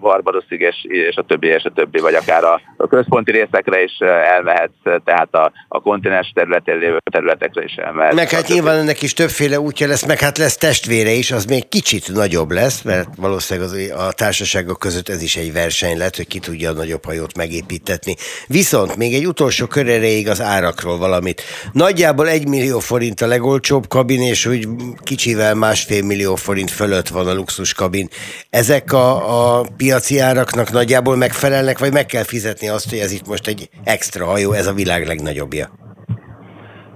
[0.00, 3.98] Barbadosig és, és a többi, és a többi, vagy akár a, a központi részekre is
[4.34, 8.14] elmehetsz, tehát a, a kontinens területén lévő területekre is elmehetsz.
[8.14, 11.68] Meg hát nyilván ennek is többféle útja lesz, meg hát lesz testvére is, az még
[11.68, 16.26] kicsit nagyobb lesz, mert valószínűleg az, a társaságok között ez is egy verseny lett, hogy
[16.26, 18.14] ki tudja a nagyobb hajót megépítetni.
[18.46, 19.88] Viszont még egy utolsó kör
[20.28, 21.42] az árakról valamit.
[21.72, 24.68] Nagyjából egy millió forint a legolcsóbb kabin, és úgy
[25.02, 28.08] kicsivel másfél millió forint fölött van a luxus kabin.
[28.50, 33.26] Ezek a, a piaci áraknak nagyjából megfelelnek, vagy meg kell fizetni azt, hogy ez itt
[33.26, 35.68] most egy extra hajó, ez a világ legnagyobbja?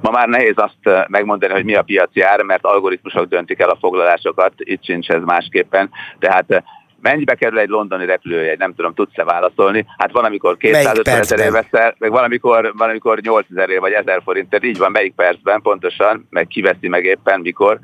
[0.01, 3.79] Ma már nehéz azt megmondani, hogy mi a piaci ár, mert algoritmusok döntik el a
[3.81, 5.91] foglalásokat, itt sincs ez másképpen.
[6.19, 6.65] Tehát
[7.01, 9.87] mennyibe kerül egy londoni repülőjegy, nem tudom, tudsz-e válaszolni?
[9.99, 14.21] Hát van, amikor 250 ezerért veszel, meg van, amikor, van, amikor 8 ezerért vagy 1000
[14.25, 17.79] forint, tehát így van, melyik percben pontosan, meg kiveszi meg éppen mikor,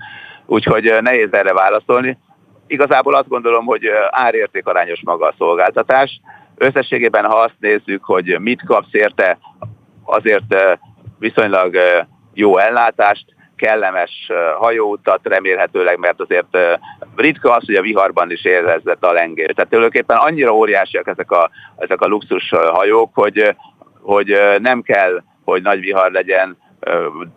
[0.46, 2.18] úgyhogy nehéz erre válaszolni.
[2.70, 6.20] Igazából azt gondolom, hogy árértékarányos maga a szolgáltatás.
[6.56, 9.38] Összességében, ha azt nézzük, hogy mit kapsz érte,
[10.04, 10.56] azért
[11.18, 11.76] viszonylag
[12.34, 13.24] jó ellátást,
[13.56, 16.58] kellemes hajóutat remélhetőleg, mert azért
[17.16, 19.52] ritka az, hogy a viharban is érezzett a lengés.
[19.54, 23.56] Tehát tulajdonképpen annyira óriásiak ezek a, ezek a luxus hajók, hogy,
[24.00, 26.56] hogy nem kell, hogy nagy vihar legyen,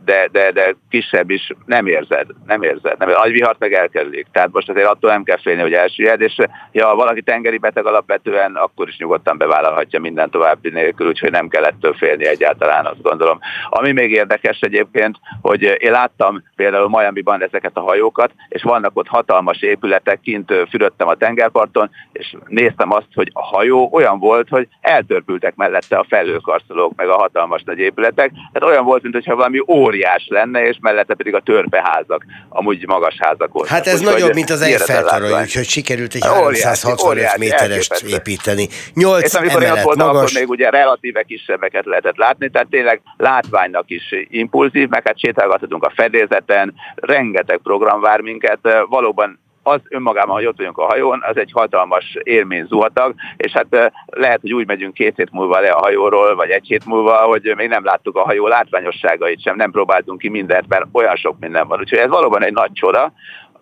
[0.05, 2.97] de, de, de kisebb is nem érzed, nem érzed.
[2.97, 4.27] Nem, a vihart meg elkerülik.
[4.31, 6.35] Tehát most azért attól nem kell félni, hogy elsüllyed, és
[6.79, 11.63] ha valaki tengeri beteg alapvetően, akkor is nyugodtan bevállalhatja minden további nélkül, úgyhogy nem kell
[11.63, 13.39] ettől félni egyáltalán, azt gondolom.
[13.69, 19.07] Ami még érdekes egyébként, hogy én láttam például Miami-ban ezeket a hajókat, és vannak ott
[19.07, 24.67] hatalmas épületek, kint fürödtem a tengerparton, és néztem azt, hogy a hajó olyan volt, hogy
[24.81, 28.31] eltörpültek mellette a felőkarszolók, meg a hatalmas nagy épületek.
[28.51, 33.15] Tehát olyan volt, mintha mintha valami óriás lenne, és mellette pedig a törpeházak, amúgy magas
[33.19, 33.71] házak voltak.
[33.71, 38.67] Hát ez Úgy, nagyobb, mint az Eiffel torony, úgyhogy sikerült egy 365 méterest építeni.
[38.93, 40.21] 8 és amikor emelet, voltam, magas...
[40.21, 45.83] akkor még ugye relatíve kisebbeket lehetett látni, tehát tényleg látványnak is impulzív, meg hát sétálgathatunk
[45.83, 51.37] a fedélzeten, rengeteg program vár minket, valóban az önmagában, hogy ott vagyunk a hajón, az
[51.37, 55.79] egy hatalmas élmény zuhatag, és hát lehet, hogy úgy megyünk két hét múlva le a
[55.79, 60.19] hajóról, vagy egy hét múlva, hogy még nem láttuk a hajó látványosságait sem, nem próbáltunk
[60.19, 61.79] ki mindent, mert olyan sok minden van.
[61.79, 63.13] Úgyhogy ez valóban egy nagy csoda.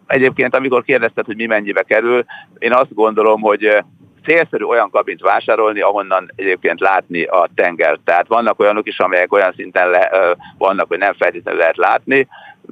[0.08, 2.24] Egyébként, amikor kérdezted, hogy mi mennyibe kerül,
[2.60, 3.84] én azt gondolom, hogy
[4.26, 8.00] célszerű olyan kabint vásárolni, ahonnan egyébként látni a tenger.
[8.04, 10.12] Tehát vannak olyanok is, amelyek olyan szinten le,
[10.58, 12.28] vannak, hogy nem feltétlenül lehet látni,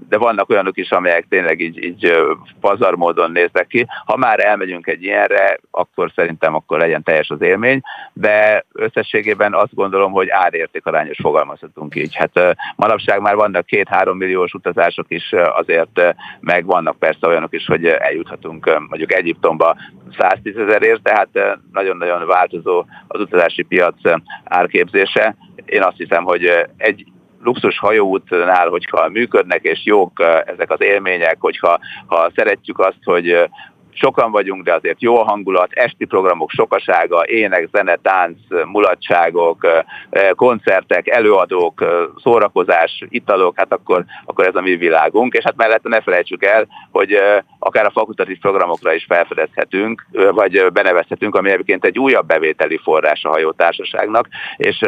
[0.09, 2.13] de vannak olyanok is, amelyek tényleg így, így
[2.59, 3.85] pazar módon néznek ki.
[4.05, 7.81] Ha már elmegyünk egy ilyenre, akkor szerintem akkor legyen teljes az élmény,
[8.13, 12.15] de összességében azt gondolom, hogy árértékarányos fogalmazhatunk így.
[12.15, 17.85] Hát manapság már vannak két-három milliós utazások is azért, meg vannak persze olyanok is, hogy
[17.85, 19.75] eljuthatunk mondjuk Egyiptomba
[20.17, 23.95] 110 ezerért, tehát nagyon-nagyon változó az utazási piac
[24.43, 25.35] árképzése.
[25.65, 27.05] Én azt hiszem, hogy egy
[27.43, 33.49] luxus hajóútnál, hogyha működnek és jók ezek az élmények, hogyha ha szeretjük azt, hogy
[33.99, 39.67] sokan vagyunk, de azért jó a hangulat, esti programok sokasága, ének, zene, tánc, mulatságok,
[40.35, 41.85] koncertek, előadók,
[42.23, 46.67] szórakozás, italok, hát akkor, akkor ez a mi világunk, és hát mellette ne felejtsük el,
[46.91, 47.17] hogy
[47.59, 53.29] akár a fakultatív programokra is felfedezhetünk, vagy benevezhetünk, ami egyébként egy újabb bevételi forrás a
[53.29, 54.79] hajótársaságnak, és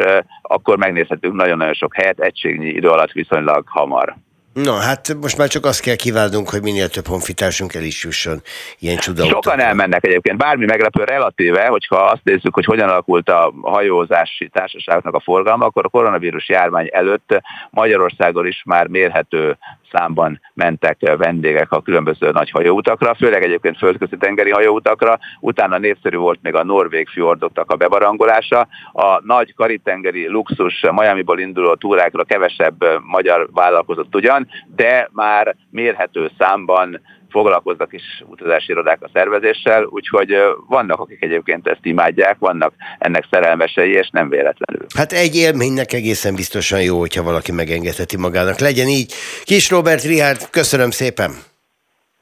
[0.42, 4.16] akkor megnézhetünk nagyon-nagyon sok helyet egységnyi idő alatt viszonylag hamar.
[4.52, 8.42] No, hát most már csak azt kell kívánunk, hogy minél több honfitársunk el is jusson
[8.78, 9.24] ilyen csoda.
[9.24, 15.14] Sokan elmennek egyébként, bármi meglepő relatíve, hogyha azt nézzük, hogy hogyan alakult a hajózási társaságoknak
[15.14, 19.58] a forgalma, akkor a koronavírus járvány előtt Magyarországon is már mérhető
[19.92, 26.38] számban mentek vendégek a különböző nagy hajóutakra, főleg egyébként földközi tengeri hajóutakra, utána népszerű volt
[26.42, 33.48] még a norvég fjordoknak a bebarangolása, a nagy karitengeri luxus Miami-ból induló túrákra kevesebb magyar
[33.52, 37.00] vállalkozott ugyan, de már mérhető számban
[37.32, 40.34] foglalkoznak is utazási irodák a szervezéssel, úgyhogy
[40.68, 44.86] vannak, akik egyébként ezt imádják, vannak ennek szerelmesei, és nem véletlenül.
[44.96, 48.58] Hát egy élménynek egészen biztosan jó, hogyha valaki megengedheti magának.
[48.58, 49.12] Legyen így.
[49.44, 51.30] Kis Robert Rihárd, köszönöm szépen!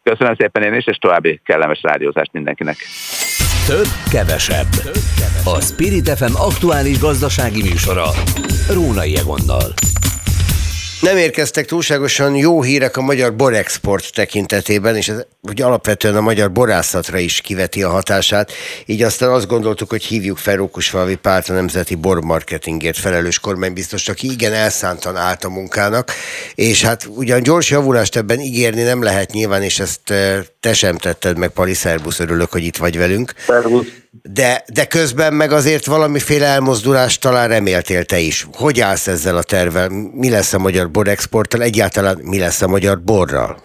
[0.02, 2.76] Köszönöm szépen én is, és további kellemes rádiózást mindenkinek.
[3.66, 4.66] Több, kevesebb.
[5.44, 8.06] A Spirit FM aktuális gazdasági műsora.
[8.68, 9.74] Rónai Egonnal.
[11.00, 16.52] Nem érkeztek túlságosan jó hírek a magyar borexport tekintetében, és ez ugye alapvetően a magyar
[16.52, 18.52] borászatra is kiveti a hatását,
[18.86, 24.30] így aztán azt gondoltuk, hogy hívjuk fel Rókusfalvi Pált a Nemzeti Bormarketingért felelős kormánybiztos, aki
[24.30, 26.12] igen elszántan állt a munkának,
[26.54, 30.96] és hát ugyan gyors javulást ebben ígérni nem lehet nyilván, és ezt eh, te sem
[30.96, 33.34] tetted meg, Pali Szerbusz, örülök, hogy itt vagy velünk.
[33.46, 33.99] Szervusz.
[34.10, 38.46] De, de közben meg azért valamiféle elmozdulást talán reméltél te is.
[38.52, 39.88] Hogy állsz ezzel a tervel?
[40.14, 41.62] Mi lesz a magyar borexporttal?
[41.62, 43.56] Egyáltalán mi lesz a magyar borral?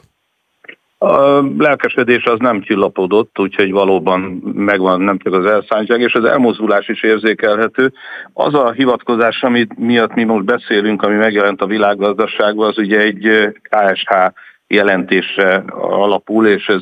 [0.97, 4.21] A lelkesedés az nem csillapodott, úgyhogy valóban
[4.55, 7.93] megvan nem csak az elszántság, és az elmozdulás is érzékelhető.
[8.33, 13.29] Az a hivatkozás, amit miatt mi most beszélünk, ami megjelent a világgazdaságban, az ugye egy
[13.61, 14.11] KSH
[14.67, 16.81] jelentésre alapul, és ez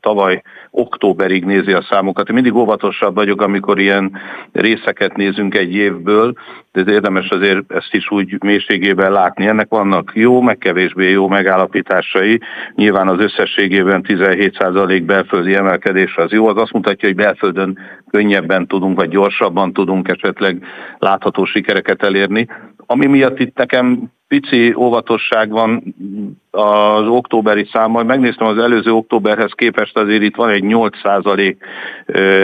[0.00, 2.28] tavaly októberig nézi a számokat.
[2.28, 4.12] Én mindig óvatosabb vagyok, amikor ilyen
[4.52, 6.32] részeket nézünk egy évből,
[6.72, 9.46] de érdemes azért ezt is úgy mélységében látni.
[9.46, 12.40] Ennek vannak jó, meg kevésbé jó megállapításai.
[12.74, 17.78] Nyilván az összességében 17% belföldi emelkedés az jó, az azt mutatja, hogy belföldön
[18.10, 20.64] könnyebben tudunk, vagy gyorsabban tudunk esetleg
[20.98, 22.46] látható sikereket elérni.
[22.86, 25.94] Ami miatt itt nekem pici óvatosság van
[26.50, 28.02] az októberi számmal.
[28.04, 31.56] Megnéztem az előző októberhez képest azért itt van egy 8%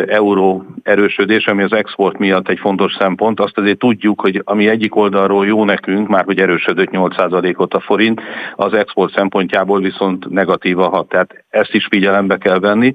[0.08, 3.40] euró erősödés, ami az export miatt egy fontos szempont.
[3.40, 8.20] Azt azért tudjuk, hogy ami egyik oldalról jó nekünk, már hogy erősödött 8%-ot a forint,
[8.56, 11.08] az export szempontjából viszont negatíva hat.
[11.08, 12.94] Tehát ezt is figyelembe kell venni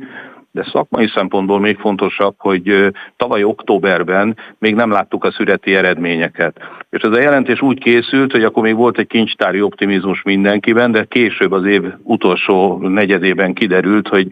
[0.52, 6.60] de szakmai szempontból még fontosabb, hogy tavaly októberben még nem láttuk a szüreti eredményeket.
[6.90, 11.04] És ez a jelentés úgy készült, hogy akkor még volt egy kincstári optimizmus mindenkiben, de
[11.04, 14.28] később az év utolsó negyedében kiderült, hogy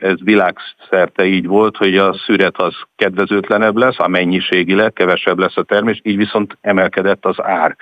[0.00, 5.62] ez világszerte így volt, hogy a szüret az kedvezőtlenebb lesz, a mennyiségileg kevesebb lesz a
[5.62, 7.76] termés, így viszont emelkedett az ár.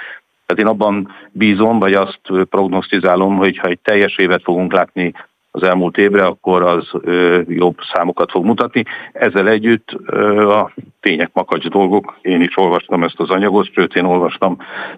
[0.47, 5.13] Tehát én abban bízom, vagy azt prognosztizálom, hogy ha egy teljes évet fogunk látni
[5.51, 6.89] az elmúlt évre, akkor az
[7.49, 8.85] jobb számokat fog mutatni.
[9.13, 9.91] Ezzel együtt
[10.49, 14.57] a tények makacs dolgok, én is olvastam ezt az anyagot, sőt én olvastam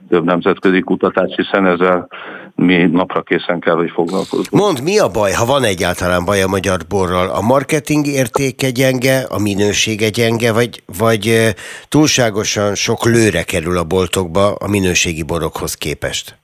[0.08, 2.08] több nemzetközi kutatást, hiszen ezzel
[2.54, 4.50] mi napra készen kell, hogy foglalkozunk.
[4.50, 7.28] Mond, mi a baj, ha van egyáltalán baj a magyar borral?
[7.28, 11.54] A marketing értéke gyenge, a minősége gyenge, vagy, vagy
[11.88, 16.39] túlságosan sok lőre kerül a boltokba a minőségi borokhoz képest?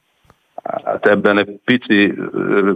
[0.84, 2.14] Hát ebben egy pici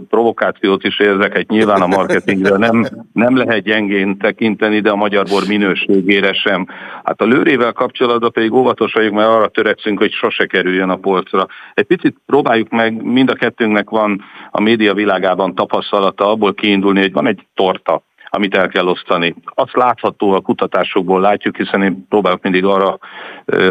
[0.09, 5.25] provokációt is érzek, egy nyilván a marketingre nem, nem lehet gyengén tekinteni, de a magyar
[5.29, 6.67] bor minőségére sem.
[7.03, 11.47] Hát a lőrével kapcsolatban pedig óvatos vagyok, mert arra törekszünk, hogy sose kerüljön a polcra.
[11.73, 17.13] Egy picit próbáljuk meg, mind a kettőnknek van a média világában tapasztalata abból kiindulni, hogy
[17.13, 19.35] van egy torta, amit el kell osztani.
[19.45, 22.97] Azt látható a kutatásokból látjuk, hiszen én próbálok mindig arra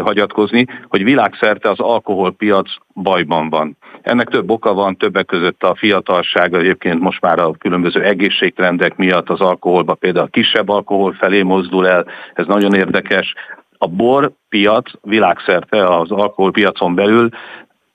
[0.03, 3.77] hagyatkozni, hogy világszerte az alkoholpiac bajban van.
[4.01, 9.29] Ennek több oka van, többek között a fiatalság egyébként most már a különböző egészségtrendek miatt
[9.29, 13.33] az alkoholba például kisebb alkohol felé mozdul el, ez nagyon érdekes.
[13.77, 17.29] A bor piac világszerte az alkoholpiacon belül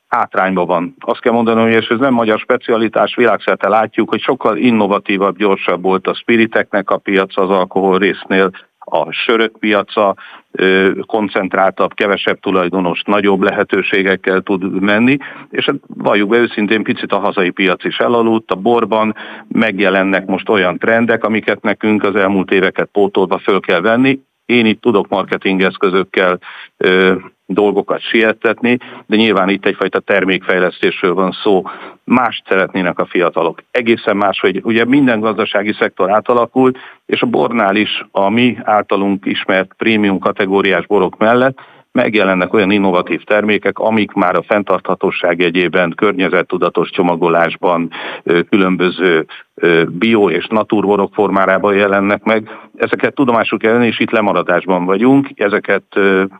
[0.08, 0.94] hátrányban van.
[1.00, 6.06] Azt kell mondanom, hogy ez nem magyar specialitás, világszerte látjuk, hogy sokkal innovatívabb, gyorsabb volt
[6.06, 8.50] a spiriteknek a piac az alkohol résznél,
[8.88, 10.14] a sörök piaca
[11.06, 15.16] koncentráltabb, kevesebb tulajdonos, nagyobb lehetőségekkel tud menni,
[15.50, 19.14] és hát valljuk be őszintén picit a hazai piac is elaludt, a borban
[19.48, 24.80] megjelennek most olyan trendek, amiket nekünk az elmúlt éveket pótolva föl kell venni, én itt
[24.80, 26.38] tudok marketingeszközökkel
[26.76, 27.14] ö,
[27.46, 31.62] dolgokat siettetni, de nyilván itt egyfajta termékfejlesztésről van szó.
[32.04, 33.62] Mást szeretnének a fiatalok.
[33.70, 39.26] Egészen más, hogy ugye minden gazdasági szektor átalakult, és a bornál is a mi általunk
[39.26, 41.58] ismert prémium kategóriás borok mellett
[41.96, 47.90] megjelennek olyan innovatív termékek, amik már a fenntarthatóság egyében, környezettudatos csomagolásban,
[48.48, 49.26] különböző
[49.88, 52.50] bio és naturborok formárában jelennek meg.
[52.76, 55.84] Ezeket tudomásul kell és itt lemaradásban vagyunk, ezeket,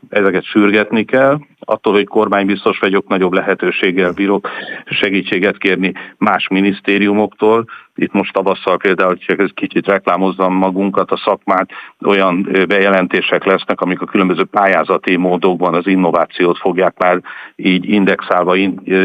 [0.09, 4.49] ezeket sürgetni kell, attól, hogy kormánybiztos vagyok, nagyobb lehetőséggel bírok
[4.85, 7.65] segítséget kérni más minisztériumoktól.
[7.95, 11.69] Itt most tavasszal például, hogy ez kicsit reklámozzam magunkat, a szakmát,
[12.05, 17.21] olyan bejelentések lesznek, amik a különböző pályázati módokban az innovációt fogják már
[17.55, 18.55] így indexálva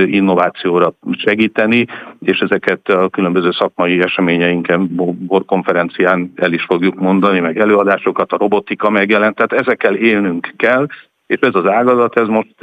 [0.06, 1.86] innovációra segíteni,
[2.20, 8.90] és ezeket a különböző szakmai eseményeinken, borkonferencián el is fogjuk mondani, meg előadásokat, a robotika
[8.90, 10.86] megjelent, tehát ezekkel élnünk kell,
[11.26, 12.54] és ez az ágazat, ez most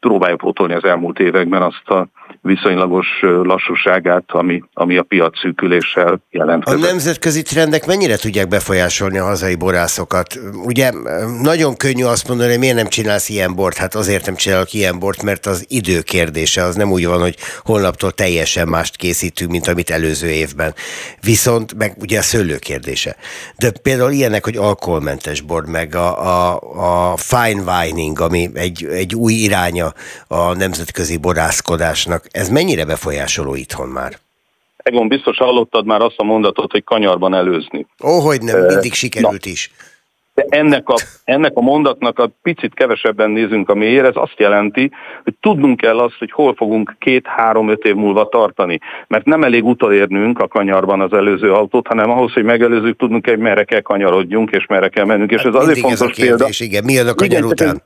[0.00, 2.08] próbálja pótolni az elmúlt években azt a
[2.48, 3.06] viszonylagos
[3.42, 6.84] lassúságát, ami, ami a piac szűküléssel jelentkezik.
[6.84, 10.38] A nemzetközi trendek mennyire tudják befolyásolni a hazai borászokat?
[10.64, 10.90] Ugye
[11.42, 13.76] nagyon könnyű azt mondani, hogy miért nem csinálsz ilyen bort?
[13.76, 17.36] Hát azért nem csinálok ilyen bort, mert az idő kérdése, az nem úgy van, hogy
[17.64, 20.74] holnaptól teljesen mást készítünk, mint amit előző évben.
[21.20, 23.16] Viszont meg ugye a szőlő kérdése.
[23.56, 26.60] De például ilyenek, hogy alkoholmentes bor, meg a, a,
[27.12, 29.92] a fine wining, ami egy, egy új iránya
[30.26, 32.26] a nemzetközi borászkodásnak.
[32.38, 34.12] Ez mennyire befolyásoló itthon már?
[34.76, 37.86] Egon, biztos hallottad már azt a mondatot, hogy kanyarban előzni.
[38.04, 39.50] Ó, hogy nem, mindig sikerült Na.
[39.50, 39.70] is.
[40.34, 44.90] De ennek a, ennek a mondatnak a picit kevesebben nézünk a mélyére, ez azt jelenti,
[45.24, 48.80] hogy tudnunk kell azt, hogy hol fogunk két-három-öt év múlva tartani.
[49.06, 53.38] Mert nem elég utolérnünk a kanyarban az előző autót, hanem ahhoz, hogy megelőzzük, tudnunk hogy
[53.38, 55.30] merre kell kanyarodjunk, és merre kell mennünk.
[55.30, 56.64] És ez hát azért fontos a kérdés, példa.
[56.72, 57.82] Igen, mi a kanyar igen, után?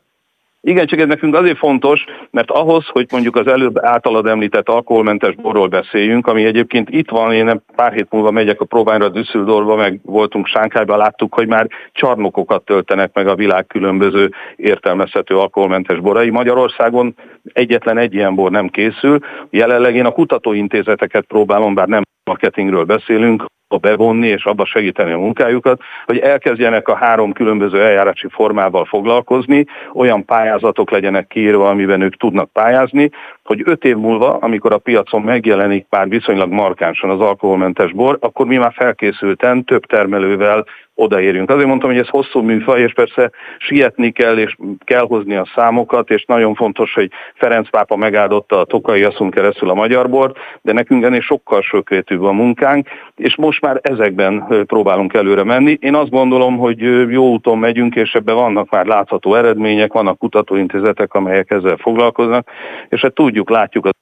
[0.65, 5.35] Igen, csak ez nekünk azért fontos, mert ahhoz, hogy mondjuk az előbb általad említett alkoholmentes
[5.35, 10.01] borról beszéljünk, ami egyébként itt van, én pár hét múlva megyek a próbányra Düsseldorfba, meg
[10.03, 16.31] voltunk Sánkhájban, láttuk, hogy már csarnokokat töltenek meg a világ különböző értelmezhető alkoholmentes borai.
[16.31, 17.15] Magyarországon
[17.53, 19.19] egyetlen egy ilyen bor nem készül.
[19.51, 23.45] Jelenleg én a kutatóintézeteket próbálom, bár nem marketingről beszélünk,
[23.79, 30.25] bevonni és abba segíteni a munkájukat, hogy elkezdjenek a három különböző eljárási formával foglalkozni, olyan
[30.25, 33.11] pályázatok legyenek kiírva, amiben ők tudnak pályázni,
[33.45, 38.47] hogy öt év múlva, amikor a piacon megjelenik már viszonylag markánsan az alkoholmentes bor, akkor
[38.47, 40.65] mi már felkészülten több termelővel
[40.95, 41.51] odaérjünk.
[41.51, 46.11] Azért mondtam, hogy ez hosszú műfaj, és persze sietni kell, és kell hozni a számokat,
[46.11, 50.73] és nagyon fontos, hogy Ferenc pápa megáldotta a Tokai Aszun keresztül a magyar bort, de
[50.73, 55.79] nekünk ennél sokkal sökrétűbb a munkánk, és most már ezekben próbálunk előre menni.
[55.81, 56.81] Én azt gondolom, hogy
[57.11, 62.49] jó úton megyünk, és ebben vannak már látható eredmények, vannak kutatóintézetek, amelyek ezzel foglalkoznak,
[62.89, 63.93] és hát tudjuk, látjuk az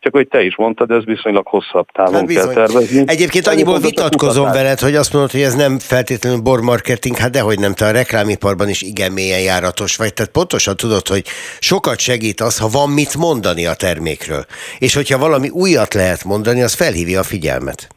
[0.00, 3.02] csak hogy te is mondtad, ez viszonylag hosszabb távon hát kell tervezni.
[3.06, 7.74] Egyébként annyiból vitatkozom veled, hogy azt mondod, hogy ez nem feltétlenül bormarketing, hát dehogy nem,
[7.74, 10.14] te a reklámiparban is igen mélyen járatos vagy.
[10.14, 11.24] Tehát pontosan tudod, hogy
[11.58, 14.44] sokat segít az, ha van mit mondani a termékről.
[14.78, 17.95] És hogyha valami újat lehet mondani, az felhívja a figyelmet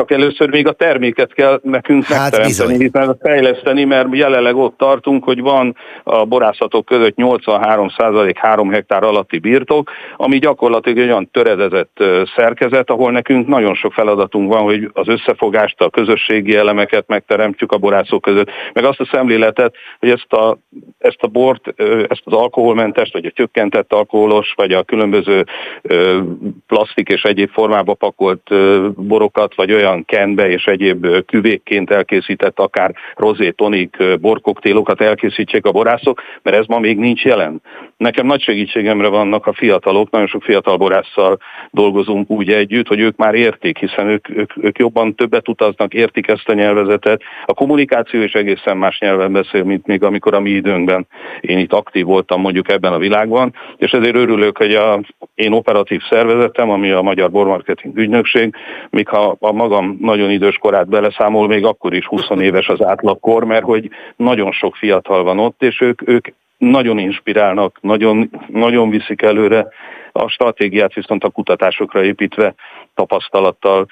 [0.00, 5.24] csak először még a terméket kell nekünk hát megteremteni, hiszen fejleszteni, mert jelenleg ott tartunk,
[5.24, 12.04] hogy van a borászatok között 83% 3 hektár alatti birtok, ami gyakorlatilag egy olyan töredezett
[12.36, 17.78] szerkezet, ahol nekünk nagyon sok feladatunk van, hogy az összefogást, a közösségi elemeket megteremtjük a
[17.78, 20.58] borászok között, meg azt a szemléletet, hogy ezt a,
[20.98, 21.74] ezt a bort,
[22.08, 25.44] ezt az alkoholmentest, vagy a csökkentett alkoholos, vagy a különböző
[26.66, 28.50] plastik és egyéb formába pakolt
[28.94, 35.72] borokat, vagy olyan olyan kenbe és egyéb küvékként elkészített, akár rozé, tonik, borkoktélokat elkészítsék a
[35.72, 37.62] borászok, mert ez ma még nincs jelen.
[37.96, 41.38] Nekem nagy segítségemre vannak a fiatalok, nagyon sok fiatal borásszal
[41.70, 46.28] dolgozunk úgy együtt, hogy ők már értik, hiszen ők, ők, ők jobban többet utaznak, értik
[46.28, 47.22] ezt a nyelvezetet.
[47.44, 51.06] A kommunikáció is egészen más nyelven beszél, mint még amikor a mi időnkben
[51.40, 55.00] én itt aktív voltam mondjuk ebben a világban, és ezért örülök, hogy a
[55.34, 58.54] én operatív szervezetem, ami a Magyar Bormarketing Ügynökség,
[58.90, 63.44] míg ha a magam nagyon idős korát beleszámol, még akkor is 20 éves az átlagkor,
[63.44, 69.22] mert hogy nagyon sok fiatal van ott, és ők, ők nagyon inspirálnak, nagyon, nagyon viszik
[69.22, 69.68] előre
[70.12, 72.54] a stratégiát, viszont a kutatásokra építve
[72.94, 73.86] tapasztalattal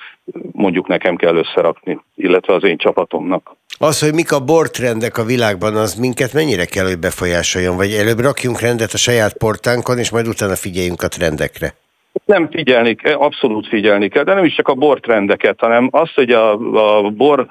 [0.52, 3.56] mondjuk nekem kell összerakni, illetve az én csapatomnak.
[3.78, 7.76] Az, hogy mik a bortrendek a világban, az minket mennyire kell, hogy befolyásoljon?
[7.76, 11.74] Vagy előbb rakjunk rendet a saját portánkon, és majd utána figyeljünk a trendekre?
[12.28, 16.30] Nem figyelni kell, abszolút figyelni kell, de nem is csak a bortrendeket, hanem azt, hogy
[16.30, 16.52] a,
[16.98, 17.46] a bor,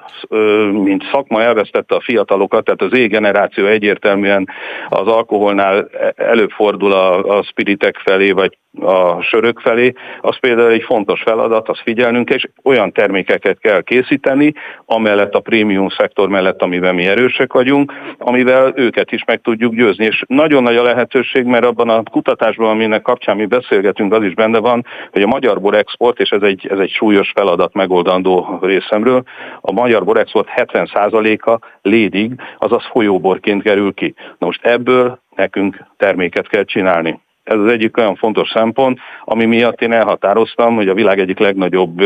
[0.72, 4.48] mint szakma elvesztette a fiatalokat, tehát az E-generáció egyértelműen
[4.88, 10.82] az alkoholnál előbb fordul a, a spiritek felé, vagy a sörök felé, az például egy
[10.82, 14.52] fontos feladat, az figyelnünk, és olyan termékeket kell készíteni,
[14.84, 20.04] amellett a prémium szektor mellett, amiben mi erősek vagyunk, amivel őket is meg tudjuk győzni.
[20.04, 24.34] És nagyon nagy a lehetőség, mert abban a kutatásban, aminek kapcsán mi beszélgetünk, az is
[24.34, 28.58] benne van, hogy a magyar bor export, és ez egy, ez egy súlyos feladat megoldandó
[28.62, 29.22] részemről,
[29.60, 34.14] a magyar bor export 70%-a lédig, azaz folyóborként kerül ki.
[34.38, 37.20] Na most ebből nekünk terméket kell csinálni.
[37.48, 42.02] Ez az egyik olyan fontos szempont, ami miatt én elhatároztam, hogy a világ egyik legnagyobb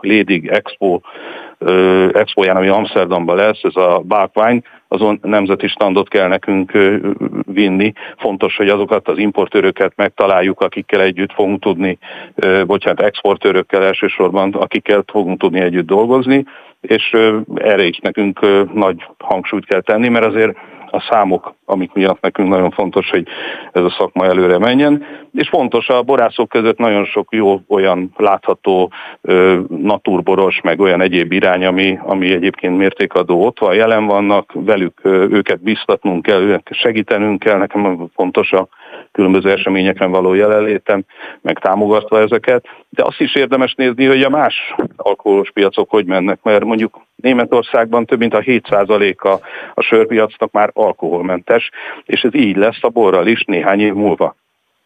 [0.00, 1.00] Lédig Expo
[2.12, 6.72] expóján, ami Amsterdamban lesz, ez a Bákvány, azon nemzeti standot kell nekünk
[7.46, 7.92] vinni.
[8.16, 11.98] Fontos, hogy azokat az importőröket megtaláljuk, akikkel együtt fogunk tudni,
[12.66, 16.44] bocsánat, exportőrökkel elsősorban, akikkel fogunk tudni együtt dolgozni,
[16.80, 17.16] és
[17.54, 18.40] erre is nekünk
[18.72, 20.56] nagy hangsúlyt kell tenni, mert azért
[20.96, 23.26] a számok, amik miatt nekünk nagyon fontos, hogy
[23.72, 25.04] ez a szakma előre menjen.
[25.32, 28.92] És fontos, a borászok között nagyon sok jó olyan látható
[29.68, 35.62] naturboros, meg olyan egyéb irány, ami, ami egyébként mértékadó ott van, jelen vannak, velük őket
[35.62, 38.68] biztatnunk kell, őket segítenünk kell, nekem fontos a
[39.16, 41.04] különböző eseményeken való jelenlétem,
[41.40, 46.38] meg támogatva ezeket, de azt is érdemes nézni, hogy a más alkoholos piacok hogy mennek,
[46.42, 49.28] mert mondjuk Németországban több mint a 7%-a
[49.74, 51.70] a sörpiacnak már alkoholmentes,
[52.04, 54.36] és ez így lesz a borral is néhány év múlva.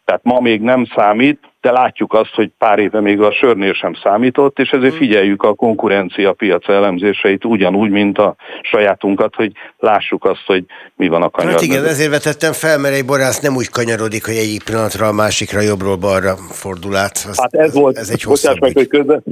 [0.05, 3.93] Tehát ma még nem számít, de látjuk azt, hogy pár éve még a sörnél sem
[4.03, 4.97] számított, és ezért mm.
[4.97, 11.21] figyeljük a konkurencia piac elemzéseit ugyanúgy, mint a sajátunkat, hogy lássuk azt, hogy mi van
[11.21, 11.51] a kanyar.
[11.51, 15.11] Hát igen, ezért vetettem fel, mert egy borász nem úgy kanyarodik, hogy egyik pillanatra a
[15.11, 17.25] másikra jobbról balra fordul át.
[17.29, 19.23] Az, hát ez volt, ez egy hosszabb meg, hogy közben,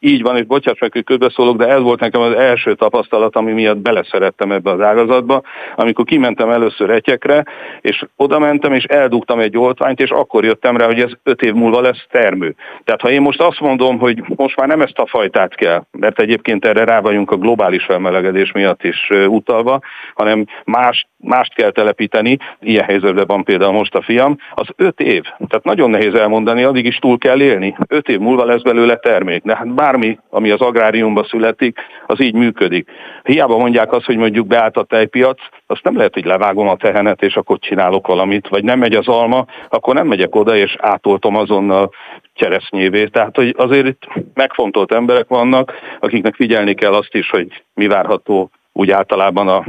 [0.00, 3.52] így van, és bocsáss meg, hogy közbeszólok, de ez volt nekem az első tapasztalat, ami
[3.52, 5.42] miatt beleszerettem ebbe az ágazatba,
[5.76, 7.44] amikor kimentem először etyekre,
[7.80, 11.52] és oda mentem, és eldugtam egy oltványt, és akkor jöttem rá, hogy ez öt év
[11.52, 12.54] múlva lesz termő.
[12.84, 16.20] Tehát ha én most azt mondom, hogy most már nem ezt a fajtát kell, mert
[16.20, 19.80] egyébként erre rá vagyunk a globális felmelegedés miatt is utalva,
[20.14, 25.22] hanem más, mást kell telepíteni, ilyen helyzetben van például most a fiam, az öt év.
[25.22, 27.76] Tehát nagyon nehéz elmondani, addig is túl kell élni.
[27.88, 29.42] Öt év múlva lesz belőle termék.
[29.42, 32.90] De hát bármi, ami az agráriumban születik, az így működik.
[33.22, 37.22] Hiába mondják azt, hogy mondjuk beállt a tejpiac, azt nem lehet, hogy levágom a tehenet,
[37.22, 41.36] és akkor csinálok valamit, vagy nem megy az alma, akkor nem megyek oda, és átoltom
[41.36, 41.90] azonnal
[42.34, 43.04] cseresznyévé.
[43.04, 48.50] Tehát, hogy azért itt megfontolt emberek vannak, akiknek figyelni kell azt is, hogy mi várható
[48.72, 49.64] úgy általában a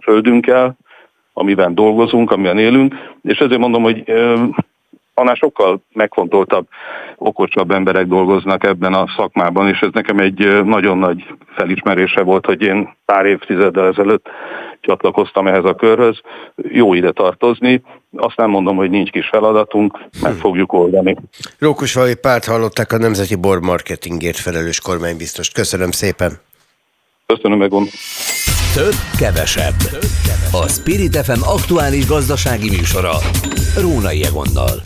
[0.00, 0.76] földünkkel,
[1.32, 4.04] amiben dolgozunk, amiben élünk, és ezért mondom, hogy
[5.14, 6.66] annál sokkal megfontoltabb,
[7.16, 11.24] okosabb emberek dolgoznak ebben a szakmában, és ez nekem egy nagyon nagy
[11.56, 14.26] felismerése volt, hogy én pár évtizeddel ezelőtt
[14.80, 16.20] csatlakoztam ehhez a körhöz.
[16.56, 17.82] Jó ide tartozni,
[18.16, 20.38] azt nem mondom, hogy nincs kis feladatunk, meg hm.
[20.38, 21.16] fogjuk oldani.
[21.58, 25.50] Rókusvalai Párt hallották a Nemzeti Bor Marketingért felelős kormánybiztos.
[25.50, 26.32] Köszönöm szépen!
[27.26, 27.84] Köszönöm, Megon!
[28.74, 29.74] Több, kevesebb.
[30.52, 33.12] A Spirit FM aktuális gazdasági műsora.
[33.80, 34.80] Rónai Egonnal.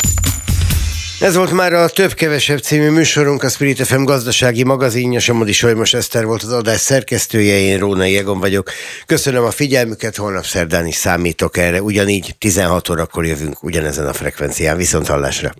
[1.20, 6.24] Ez volt már a Több-Kevesebb című műsorunk, a Spirit FM gazdasági magazinja, Somodi Solymos Eszter
[6.24, 8.70] volt az adás szerkesztője, én Rónai Egon vagyok.
[9.06, 14.76] Köszönöm a figyelmüket, holnap szerdán is számítok erre, ugyanígy 16 órakor jövünk ugyanezen a frekvencián,
[14.76, 15.52] viszont hallásra.